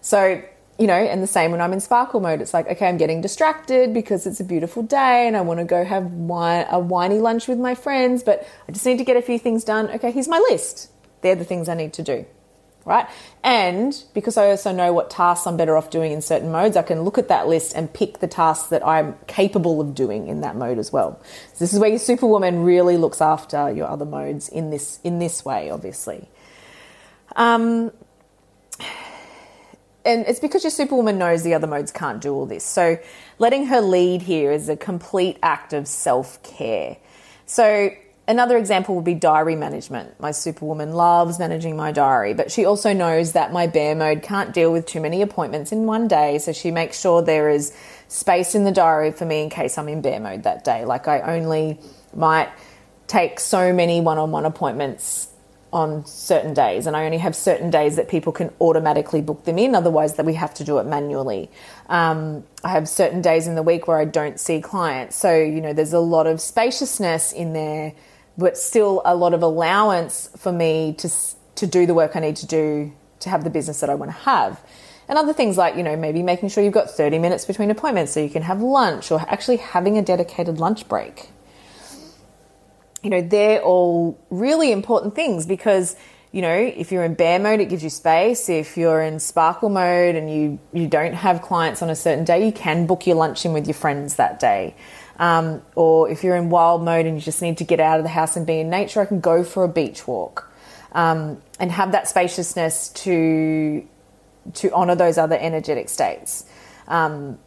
So 0.00 0.42
you 0.78 0.86
know, 0.86 0.94
and 0.94 1.22
the 1.22 1.26
same 1.26 1.50
when 1.50 1.60
I'm 1.60 1.72
in 1.72 1.80
sparkle 1.80 2.20
mode. 2.20 2.40
It's 2.40 2.54
like, 2.54 2.66
okay, 2.66 2.88
I'm 2.88 2.96
getting 2.96 3.20
distracted 3.20 3.92
because 3.92 4.26
it's 4.26 4.40
a 4.40 4.44
beautiful 4.44 4.82
day 4.82 5.26
and 5.26 5.36
I 5.36 5.42
want 5.42 5.60
to 5.60 5.64
go 5.64 5.84
have 5.84 6.06
wine, 6.12 6.66
a 6.70 6.78
whiny 6.78 7.18
lunch 7.18 7.46
with 7.46 7.58
my 7.58 7.74
friends, 7.74 8.22
but 8.22 8.46
I 8.68 8.72
just 8.72 8.84
need 8.86 8.98
to 8.98 9.04
get 9.04 9.16
a 9.16 9.22
few 9.22 9.38
things 9.38 9.64
done. 9.64 9.88
Okay, 9.90 10.10
here's 10.10 10.28
my 10.28 10.38
list. 10.38 10.90
They're 11.20 11.36
the 11.36 11.44
things 11.44 11.68
I 11.68 11.74
need 11.74 11.92
to 11.94 12.02
do. 12.02 12.26
Right? 12.84 13.06
And 13.44 13.94
because 14.12 14.36
I 14.36 14.50
also 14.50 14.72
know 14.72 14.92
what 14.92 15.08
tasks 15.08 15.46
I'm 15.46 15.56
better 15.56 15.76
off 15.76 15.90
doing 15.90 16.10
in 16.10 16.20
certain 16.20 16.50
modes, 16.50 16.76
I 16.76 16.82
can 16.82 17.02
look 17.02 17.16
at 17.16 17.28
that 17.28 17.46
list 17.46 17.76
and 17.76 17.92
pick 17.92 18.18
the 18.18 18.26
tasks 18.26 18.70
that 18.70 18.84
I'm 18.84 19.14
capable 19.28 19.80
of 19.80 19.94
doing 19.94 20.26
in 20.26 20.40
that 20.40 20.56
mode 20.56 20.78
as 20.78 20.92
well. 20.92 21.20
So 21.52 21.58
this 21.60 21.72
is 21.72 21.78
where 21.78 21.90
your 21.90 22.00
superwoman 22.00 22.64
really 22.64 22.96
looks 22.96 23.20
after 23.20 23.70
your 23.70 23.86
other 23.86 24.04
modes 24.04 24.48
in 24.48 24.70
this 24.70 24.98
in 25.04 25.20
this 25.20 25.44
way, 25.44 25.70
obviously. 25.70 26.28
Um, 27.36 27.92
and 30.04 30.26
it's 30.26 30.40
because 30.40 30.64
your 30.64 30.70
superwoman 30.70 31.18
knows 31.18 31.42
the 31.42 31.54
other 31.54 31.66
modes 31.66 31.90
can't 31.90 32.20
do 32.20 32.34
all 32.34 32.46
this. 32.46 32.64
So 32.64 32.98
letting 33.38 33.66
her 33.66 33.80
lead 33.80 34.22
here 34.22 34.52
is 34.52 34.68
a 34.68 34.76
complete 34.76 35.38
act 35.42 35.72
of 35.72 35.86
self 35.86 36.42
care. 36.42 36.96
So 37.46 37.90
another 38.26 38.56
example 38.56 38.94
would 38.96 39.04
be 39.04 39.14
diary 39.14 39.56
management. 39.56 40.18
My 40.20 40.30
superwoman 40.30 40.92
loves 40.92 41.38
managing 41.38 41.76
my 41.76 41.92
diary, 41.92 42.34
but 42.34 42.50
she 42.50 42.64
also 42.64 42.92
knows 42.92 43.32
that 43.32 43.52
my 43.52 43.66
bear 43.66 43.94
mode 43.94 44.22
can't 44.22 44.52
deal 44.52 44.72
with 44.72 44.86
too 44.86 45.00
many 45.00 45.22
appointments 45.22 45.72
in 45.72 45.86
one 45.86 46.08
day. 46.08 46.38
So 46.38 46.52
she 46.52 46.70
makes 46.70 47.00
sure 47.00 47.22
there 47.22 47.50
is 47.50 47.76
space 48.08 48.54
in 48.54 48.64
the 48.64 48.72
diary 48.72 49.12
for 49.12 49.24
me 49.24 49.42
in 49.42 49.50
case 49.50 49.78
I'm 49.78 49.88
in 49.88 50.02
bear 50.02 50.20
mode 50.20 50.42
that 50.44 50.64
day. 50.64 50.84
Like 50.84 51.08
I 51.08 51.20
only 51.20 51.78
might 52.14 52.50
take 53.06 53.40
so 53.40 53.72
many 53.72 54.00
one 54.00 54.18
on 54.18 54.30
one 54.30 54.46
appointments 54.46 55.28
on 55.72 56.04
certain 56.04 56.52
days 56.52 56.86
and 56.86 56.94
I 56.96 57.04
only 57.06 57.18
have 57.18 57.34
certain 57.34 57.70
days 57.70 57.96
that 57.96 58.08
people 58.08 58.32
can 58.32 58.50
automatically 58.60 59.22
book 59.22 59.44
them 59.44 59.58
in 59.58 59.74
otherwise 59.74 60.14
that 60.14 60.26
we 60.26 60.34
have 60.34 60.52
to 60.54 60.64
do 60.64 60.78
it 60.78 60.84
manually. 60.84 61.50
Um, 61.88 62.44
I 62.62 62.68
have 62.68 62.88
certain 62.88 63.22
days 63.22 63.46
in 63.46 63.54
the 63.54 63.62
week 63.62 63.88
where 63.88 63.98
I 63.98 64.04
don't 64.04 64.38
see 64.38 64.60
clients. 64.60 65.16
So, 65.16 65.34
you 65.34 65.60
know, 65.60 65.72
there's 65.72 65.94
a 65.94 66.00
lot 66.00 66.26
of 66.26 66.40
spaciousness 66.40 67.32
in 67.32 67.52
there 67.52 67.94
but 68.38 68.56
still 68.56 69.02
a 69.04 69.14
lot 69.14 69.34
of 69.34 69.42
allowance 69.42 70.30
for 70.36 70.52
me 70.52 70.94
to 70.98 71.10
to 71.54 71.66
do 71.66 71.86
the 71.86 71.94
work 71.94 72.16
I 72.16 72.20
need 72.20 72.36
to 72.36 72.46
do 72.46 72.92
to 73.20 73.30
have 73.30 73.44
the 73.44 73.50
business 73.50 73.80
that 73.80 73.90
I 73.90 73.94
want 73.94 74.10
to 74.10 74.16
have. 74.18 74.60
And 75.08 75.18
other 75.18 75.32
things 75.32 75.58
like, 75.58 75.76
you 75.76 75.82
know, 75.82 75.96
maybe 75.96 76.22
making 76.22 76.48
sure 76.48 76.64
you've 76.64 76.72
got 76.72 76.90
30 76.90 77.18
minutes 77.18 77.44
between 77.44 77.70
appointments 77.70 78.12
so 78.12 78.20
you 78.20 78.30
can 78.30 78.42
have 78.42 78.62
lunch 78.62 79.10
or 79.10 79.20
actually 79.28 79.58
having 79.58 79.98
a 79.98 80.02
dedicated 80.02 80.58
lunch 80.58 80.88
break 80.88 81.28
you 83.02 83.10
know, 83.10 83.20
they're 83.20 83.60
all 83.62 84.18
really 84.30 84.72
important 84.72 85.14
things 85.14 85.46
because, 85.46 85.96
you 86.30 86.40
know, 86.40 86.54
if 86.54 86.92
you're 86.92 87.04
in 87.04 87.14
bear 87.14 87.38
mode, 87.38 87.60
it 87.60 87.68
gives 87.68 87.82
you 87.82 87.90
space. 87.90 88.48
If 88.48 88.76
you're 88.76 89.02
in 89.02 89.18
sparkle 89.18 89.68
mode 89.68 90.14
and 90.14 90.32
you, 90.32 90.58
you 90.72 90.86
don't 90.86 91.14
have 91.14 91.42
clients 91.42 91.82
on 91.82 91.90
a 91.90 91.96
certain 91.96 92.24
day, 92.24 92.46
you 92.46 92.52
can 92.52 92.86
book 92.86 93.06
your 93.06 93.16
lunch 93.16 93.44
in 93.44 93.52
with 93.52 93.66
your 93.66 93.74
friends 93.74 94.16
that 94.16 94.38
day. 94.38 94.74
Um, 95.18 95.62
or 95.74 96.08
if 96.08 96.24
you're 96.24 96.36
in 96.36 96.50
wild 96.50 96.82
mode 96.84 97.06
and 97.06 97.16
you 97.16 97.22
just 97.22 97.42
need 97.42 97.58
to 97.58 97.64
get 97.64 97.80
out 97.80 97.98
of 97.98 98.04
the 98.04 98.10
house 98.10 98.36
and 98.36 98.46
be 98.46 98.60
in 98.60 98.70
nature, 98.70 99.00
I 99.00 99.04
can 99.04 99.20
go 99.20 99.44
for 99.44 99.64
a 99.64 99.68
beach 99.68 100.06
walk 100.06 100.50
um, 100.92 101.42
and 101.58 101.70
have 101.72 101.92
that 101.92 102.08
spaciousness 102.08 102.88
to 102.90 103.86
to 104.54 104.72
honor 104.72 104.96
those 104.96 105.18
other 105.18 105.38
energetic 105.38 105.88
states. 105.88 106.44
Um, 106.88 107.38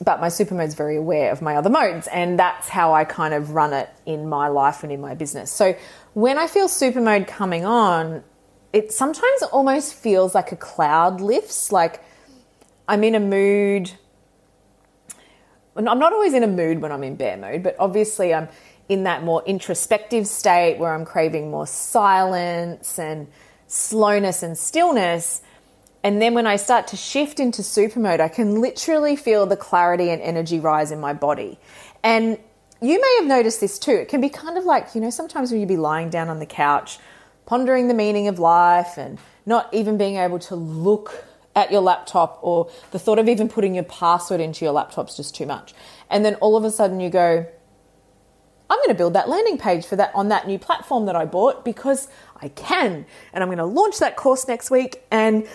but 0.00 0.20
my 0.20 0.28
super 0.28 0.54
mode's 0.54 0.74
very 0.74 0.96
aware 0.96 1.30
of 1.30 1.42
my 1.42 1.56
other 1.56 1.70
modes, 1.70 2.06
and 2.08 2.38
that's 2.38 2.68
how 2.68 2.94
I 2.94 3.04
kind 3.04 3.34
of 3.34 3.50
run 3.50 3.72
it 3.72 3.90
in 4.06 4.28
my 4.28 4.48
life 4.48 4.82
and 4.82 4.90
in 4.90 5.00
my 5.00 5.14
business. 5.14 5.50
So 5.52 5.76
when 6.14 6.38
I 6.38 6.46
feel 6.46 6.68
super 6.68 7.00
mode 7.00 7.26
coming 7.26 7.64
on, 7.66 8.24
it 8.72 8.92
sometimes 8.92 9.42
almost 9.52 9.94
feels 9.94 10.34
like 10.34 10.52
a 10.52 10.56
cloud 10.56 11.20
lifts, 11.20 11.70
like 11.72 12.02
I'm 12.88 13.04
in 13.04 13.14
a 13.14 13.20
mood. 13.20 13.92
I'm 15.76 15.84
not 15.84 16.12
always 16.12 16.34
in 16.34 16.42
a 16.42 16.48
mood 16.48 16.80
when 16.80 16.92
I'm 16.92 17.04
in 17.04 17.16
bear 17.16 17.36
mode, 17.36 17.62
but 17.62 17.76
obviously 17.78 18.32
I'm 18.32 18.48
in 18.88 19.04
that 19.04 19.22
more 19.22 19.42
introspective 19.44 20.26
state 20.26 20.78
where 20.78 20.94
I'm 20.94 21.04
craving 21.04 21.50
more 21.50 21.66
silence 21.66 22.98
and 22.98 23.28
slowness 23.66 24.42
and 24.42 24.56
stillness. 24.58 25.42
And 26.02 26.20
then 26.20 26.34
when 26.34 26.46
I 26.46 26.56
start 26.56 26.88
to 26.88 26.96
shift 26.96 27.40
into 27.40 27.62
super 27.62 28.00
mode, 28.00 28.20
I 28.20 28.28
can 28.28 28.60
literally 28.60 29.16
feel 29.16 29.46
the 29.46 29.56
clarity 29.56 30.10
and 30.10 30.22
energy 30.22 30.58
rise 30.58 30.90
in 30.90 31.00
my 31.00 31.12
body. 31.12 31.58
And 32.02 32.38
you 32.80 33.00
may 33.00 33.16
have 33.18 33.26
noticed 33.26 33.60
this 33.60 33.78
too. 33.78 33.92
It 33.92 34.08
can 34.08 34.20
be 34.20 34.30
kind 34.30 34.56
of 34.56 34.64
like, 34.64 34.94
you 34.94 35.00
know, 35.00 35.10
sometimes 35.10 35.50
when 35.50 35.60
you'd 35.60 35.68
be 35.68 35.76
lying 35.76 36.08
down 36.08 36.28
on 36.28 36.38
the 36.38 36.46
couch, 36.46 36.98
pondering 37.44 37.88
the 37.88 37.94
meaning 37.94 38.28
of 38.28 38.38
life 38.38 38.96
and 38.96 39.18
not 39.44 39.72
even 39.74 39.98
being 39.98 40.16
able 40.16 40.38
to 40.38 40.54
look 40.54 41.24
at 41.54 41.70
your 41.70 41.80
laptop 41.80 42.38
or 42.42 42.70
the 42.92 42.98
thought 42.98 43.18
of 43.18 43.28
even 43.28 43.48
putting 43.48 43.74
your 43.74 43.84
password 43.84 44.40
into 44.40 44.64
your 44.64 44.72
laptop's 44.72 45.16
just 45.16 45.34
too 45.34 45.44
much. 45.44 45.74
And 46.08 46.24
then 46.24 46.36
all 46.36 46.56
of 46.56 46.64
a 46.64 46.70
sudden 46.70 47.00
you 47.00 47.10
go, 47.10 47.46
I'm 48.70 48.78
going 48.78 48.88
to 48.88 48.94
build 48.94 49.14
that 49.14 49.28
landing 49.28 49.58
page 49.58 49.84
for 49.84 49.96
that 49.96 50.12
on 50.14 50.28
that 50.28 50.46
new 50.46 50.58
platform 50.58 51.06
that 51.06 51.16
I 51.16 51.24
bought 51.24 51.64
because 51.64 52.08
I 52.40 52.48
can. 52.48 53.04
And 53.32 53.42
I'm 53.42 53.48
going 53.48 53.58
to 53.58 53.64
launch 53.64 53.98
that 53.98 54.16
course 54.16 54.46
next 54.46 54.70
week 54.70 55.02
and 55.10 55.46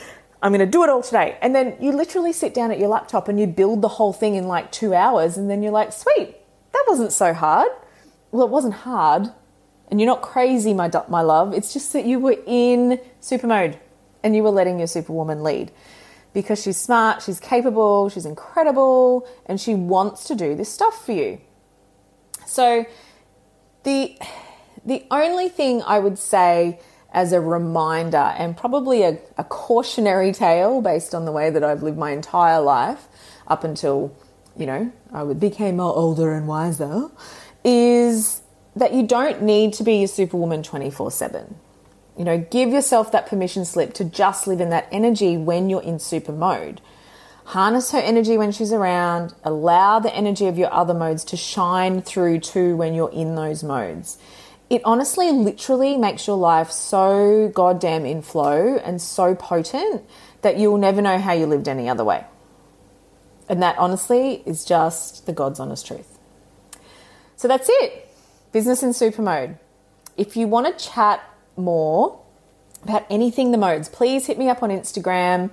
I'm 0.46 0.52
going 0.52 0.60
to 0.60 0.68
do 0.68 0.84
it 0.84 0.92
all 0.92 1.02
today. 1.02 1.40
And 1.42 1.56
then 1.56 1.76
you 1.82 1.92
literally 1.92 2.32
sit 2.32 2.54
down 2.54 2.70
at 2.70 2.78
your 2.78 2.88
laptop 2.88 3.28
and 3.28 3.40
you 3.40 3.48
build 3.48 3.82
the 3.82 3.88
whole 3.88 4.14
thing 4.14 4.36
in 4.36 4.48
like 4.48 4.72
two 4.72 4.94
hours. 4.94 5.38
And 5.38 5.50
then 5.50 5.64
you're 5.64 5.72
like, 5.72 5.92
sweet, 5.92 6.36
that 6.72 6.86
wasn't 6.88 7.12
so 7.12 7.34
hard. 7.34 7.72
Well, 8.30 8.46
it 8.46 8.52
wasn't 8.52 8.76
hard. 8.76 9.34
And 9.90 10.00
you're 10.00 10.06
not 10.06 10.22
crazy, 10.22 10.72
my, 10.76 10.92
my 11.10 11.22
love. 11.22 11.56
It's 11.56 11.74
just 11.74 11.94
that 11.94 12.06
you 12.06 12.20
were 12.20 12.36
in 12.46 13.00
super 13.22 13.48
mode 13.48 13.80
and 14.22 14.36
you 14.36 14.44
were 14.44 14.52
letting 14.52 14.78
your 14.78 14.88
superwoman 14.88 15.42
lead 15.42 15.72
because 16.32 16.62
she's 16.62 16.78
smart, 16.78 17.24
she's 17.24 17.40
capable, 17.40 18.10
she's 18.10 18.28
incredible, 18.28 19.28
and 19.48 19.60
she 19.60 19.74
wants 19.74 20.26
to 20.26 20.36
do 20.36 20.54
this 20.54 20.72
stuff 20.72 21.04
for 21.04 21.14
you. 21.14 21.42
So, 22.46 22.86
the, 23.82 24.16
the 24.86 25.08
only 25.10 25.50
thing 25.50 25.82
I 25.82 25.98
would 25.98 26.20
say 26.20 26.80
as 27.12 27.32
a 27.32 27.39
reminder 27.39 28.18
and 28.18 28.58
probably 28.58 29.04
a, 29.04 29.18
a, 29.38 29.44
cautionary 29.46 30.34
tale 30.34 30.82
based 30.82 31.15
on 31.15 31.26
the 31.26 31.32
way 31.32 31.50
that 31.50 31.63
I've 31.63 31.82
lived 31.82 31.98
my 31.98 32.12
entire 32.12 32.60
life 32.60 33.08
up 33.48 33.63
until, 33.63 34.13
you 34.58 34.65
know, 34.65 34.91
I 35.13 35.24
became 35.34 35.78
more 35.78 35.96
older 35.96 36.34
and 36.34 36.48
wiser, 36.48 37.10
is 37.63 38.41
that 38.76 38.94
you 38.94 39.08
don't 39.08 39.41
need 39.41 39.74
to 39.74 39.84
be 39.84 40.04
a 40.04 40.08
superwoman 40.08 40.62
24 40.62 41.12
7. 41.12 41.56
You 42.18 42.26
know, 42.26 42.38
give 42.38 42.70
yourself 42.70 43.12
that 43.12 43.28
permission 43.28 43.65
slip 43.65 43.94
to 43.96 44.06
just 44.06 44.48
live 44.48 44.60
in 44.60 44.70
that 44.70 44.88
energy 44.91 45.38
when 45.38 45.70
you're 45.70 45.84
in 45.84 46.00
super 46.00 46.32
mode. 46.32 46.82
Harness 47.46 47.91
her 47.91 48.00
energy 48.00 48.38
when 48.38 48.52
she's 48.52 48.74
around, 48.74 49.34
allow 49.44 50.00
the 50.00 50.13
energy 50.13 50.48
of 50.48 50.58
your 50.58 50.74
other 50.74 50.94
modes 50.94 51.24
to 51.26 51.38
shine 51.38 52.02
through 52.02 52.39
too 52.39 52.76
when 52.76 52.94
you're 52.94 53.12
in 53.12 53.36
those 53.36 53.63
modes 53.63 54.18
it 54.69 54.82
honestly 54.84 55.32
literally 55.32 55.97
makes 55.97 56.25
your 56.28 56.38
life 56.38 56.71
so 56.71 57.51
goddamn 57.54 58.06
in 58.06 58.21
flow 58.21 58.78
and 58.78 59.01
so 59.01 59.36
potent 59.36 60.04
that 60.41 60.58
you'll 60.58 60.78
never 60.78 61.01
know 61.01 61.17
how 61.17 61.34
you 61.34 61.45
lived 61.45 61.67
any 61.67 61.88
other 61.88 62.04
way. 62.04 62.23
And 63.47 63.62
that 63.62 63.78
honestly 63.78 64.41
is 64.45 64.65
just 64.65 65.25
the 65.25 65.34
God's 65.34 65.60
honest 65.60 65.86
truth. 65.86 66.17
So 67.36 67.47
that's 67.47 67.69
it. 67.69 68.10
Business 68.51 68.82
in 68.82 68.93
super 68.93 69.21
mode. 69.21 69.58
If 70.17 70.36
you 70.36 70.47
want 70.47 70.65
to 70.65 70.84
chat 70.91 71.21
more 71.56 72.19
about 72.84 73.06
anything 73.10 73.51
the 73.51 73.58
modes, 73.58 73.89
please 73.89 74.25
hit 74.25 74.38
me 74.38 74.49
up 74.49 74.63
on 74.63 74.69
Instagram. 74.69 75.51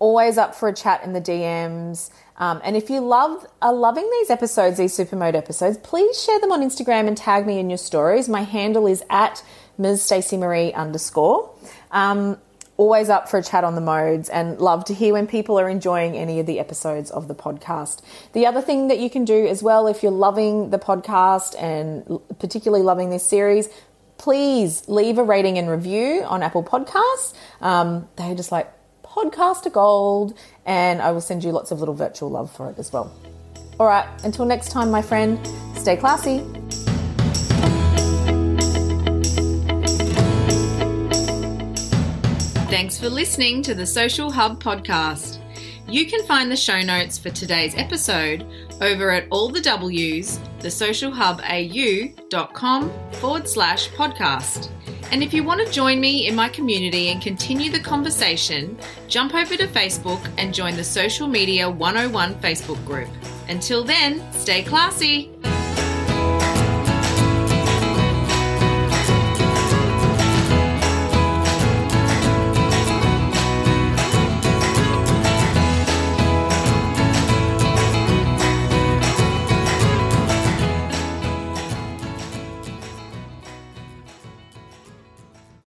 Always 0.00 0.36
up 0.36 0.56
for 0.56 0.68
a 0.68 0.74
chat 0.74 1.04
in 1.04 1.12
the 1.12 1.20
DMs. 1.20 2.10
Um, 2.36 2.60
and 2.64 2.76
if 2.76 2.90
you 2.90 3.00
love 3.00 3.46
are 3.62 3.72
loving 3.72 4.10
these 4.10 4.30
episodes, 4.30 4.78
these 4.78 4.96
Supermode 4.96 5.34
episodes, 5.34 5.78
please 5.78 6.20
share 6.20 6.40
them 6.40 6.50
on 6.50 6.62
Instagram 6.62 7.06
and 7.06 7.16
tag 7.16 7.46
me 7.46 7.60
in 7.60 7.70
your 7.70 7.78
stories. 7.78 8.28
My 8.28 8.42
handle 8.42 8.88
is 8.88 9.04
at 9.08 9.44
Ms. 9.78 10.02
Stacey 10.02 10.36
Marie 10.36 10.72
underscore. 10.72 11.54
Um, 11.92 12.38
always 12.80 13.10
up 13.10 13.28
for 13.28 13.36
a 13.36 13.42
chat 13.42 13.62
on 13.62 13.74
the 13.74 13.80
modes 13.82 14.30
and 14.30 14.58
love 14.58 14.86
to 14.86 14.94
hear 14.94 15.12
when 15.12 15.26
people 15.26 15.60
are 15.60 15.68
enjoying 15.68 16.16
any 16.16 16.40
of 16.40 16.46
the 16.46 16.58
episodes 16.58 17.10
of 17.10 17.28
the 17.28 17.34
podcast. 17.34 18.00
The 18.32 18.46
other 18.46 18.62
thing 18.62 18.88
that 18.88 18.98
you 18.98 19.10
can 19.10 19.26
do 19.26 19.46
as 19.46 19.62
well, 19.62 19.86
if 19.86 20.02
you're 20.02 20.10
loving 20.10 20.70
the 20.70 20.78
podcast 20.78 21.54
and 21.60 22.20
particularly 22.38 22.82
loving 22.82 23.10
this 23.10 23.22
series, 23.22 23.68
please 24.16 24.88
leave 24.88 25.18
a 25.18 25.22
rating 25.22 25.58
and 25.58 25.68
review 25.68 26.22
on 26.22 26.42
Apple 26.42 26.64
Podcasts. 26.64 27.34
Um, 27.60 28.08
they're 28.16 28.34
just 28.34 28.50
like 28.50 28.72
podcaster 29.10 29.72
gold, 29.72 30.36
and 30.64 31.02
I 31.02 31.12
will 31.12 31.20
send 31.20 31.44
you 31.44 31.52
lots 31.52 31.70
of 31.70 31.80
little 31.80 31.94
virtual 31.94 32.30
love 32.30 32.50
for 32.50 32.70
it 32.70 32.78
as 32.78 32.90
well. 32.92 33.12
All 33.78 33.86
right, 33.86 34.08
until 34.24 34.44
next 34.44 34.70
time, 34.70 34.90
my 34.90 35.02
friend, 35.02 35.38
stay 35.74 35.96
classy. 35.96 36.40
Thanks 42.70 42.98
for 42.98 43.08
listening 43.08 43.62
to 43.62 43.74
the 43.74 43.86
Social 43.86 44.30
Hub 44.30 44.62
podcast. 44.62 45.38
You 45.88 46.04
can 46.06 46.22
find 46.24 46.52
the 46.52 46.56
show 46.56 46.82
notes 46.82 47.18
for 47.18 47.30
today's 47.30 47.74
episode 47.74 48.46
over 48.80 49.10
at 49.10 49.26
all 49.30 49.48
the 49.48 49.60
W's, 49.60 50.38
thesocialhubau.com 50.60 52.92
forward 53.12 53.48
slash 53.48 53.88
podcast. 53.90 54.70
And 55.12 55.22
if 55.22 55.34
you 55.34 55.42
want 55.42 55.66
to 55.66 55.72
join 55.72 56.00
me 56.00 56.28
in 56.28 56.36
my 56.36 56.48
community 56.48 57.08
and 57.08 57.20
continue 57.20 57.70
the 57.70 57.80
conversation, 57.80 58.78
jump 59.08 59.34
over 59.34 59.56
to 59.56 59.66
Facebook 59.66 60.24
and 60.38 60.54
join 60.54 60.76
the 60.76 60.84
Social 60.84 61.26
Media 61.26 61.68
101 61.68 62.34
Facebook 62.36 62.84
group. 62.86 63.08
Until 63.48 63.82
then, 63.82 64.22
stay 64.32 64.62
classy. 64.62 65.32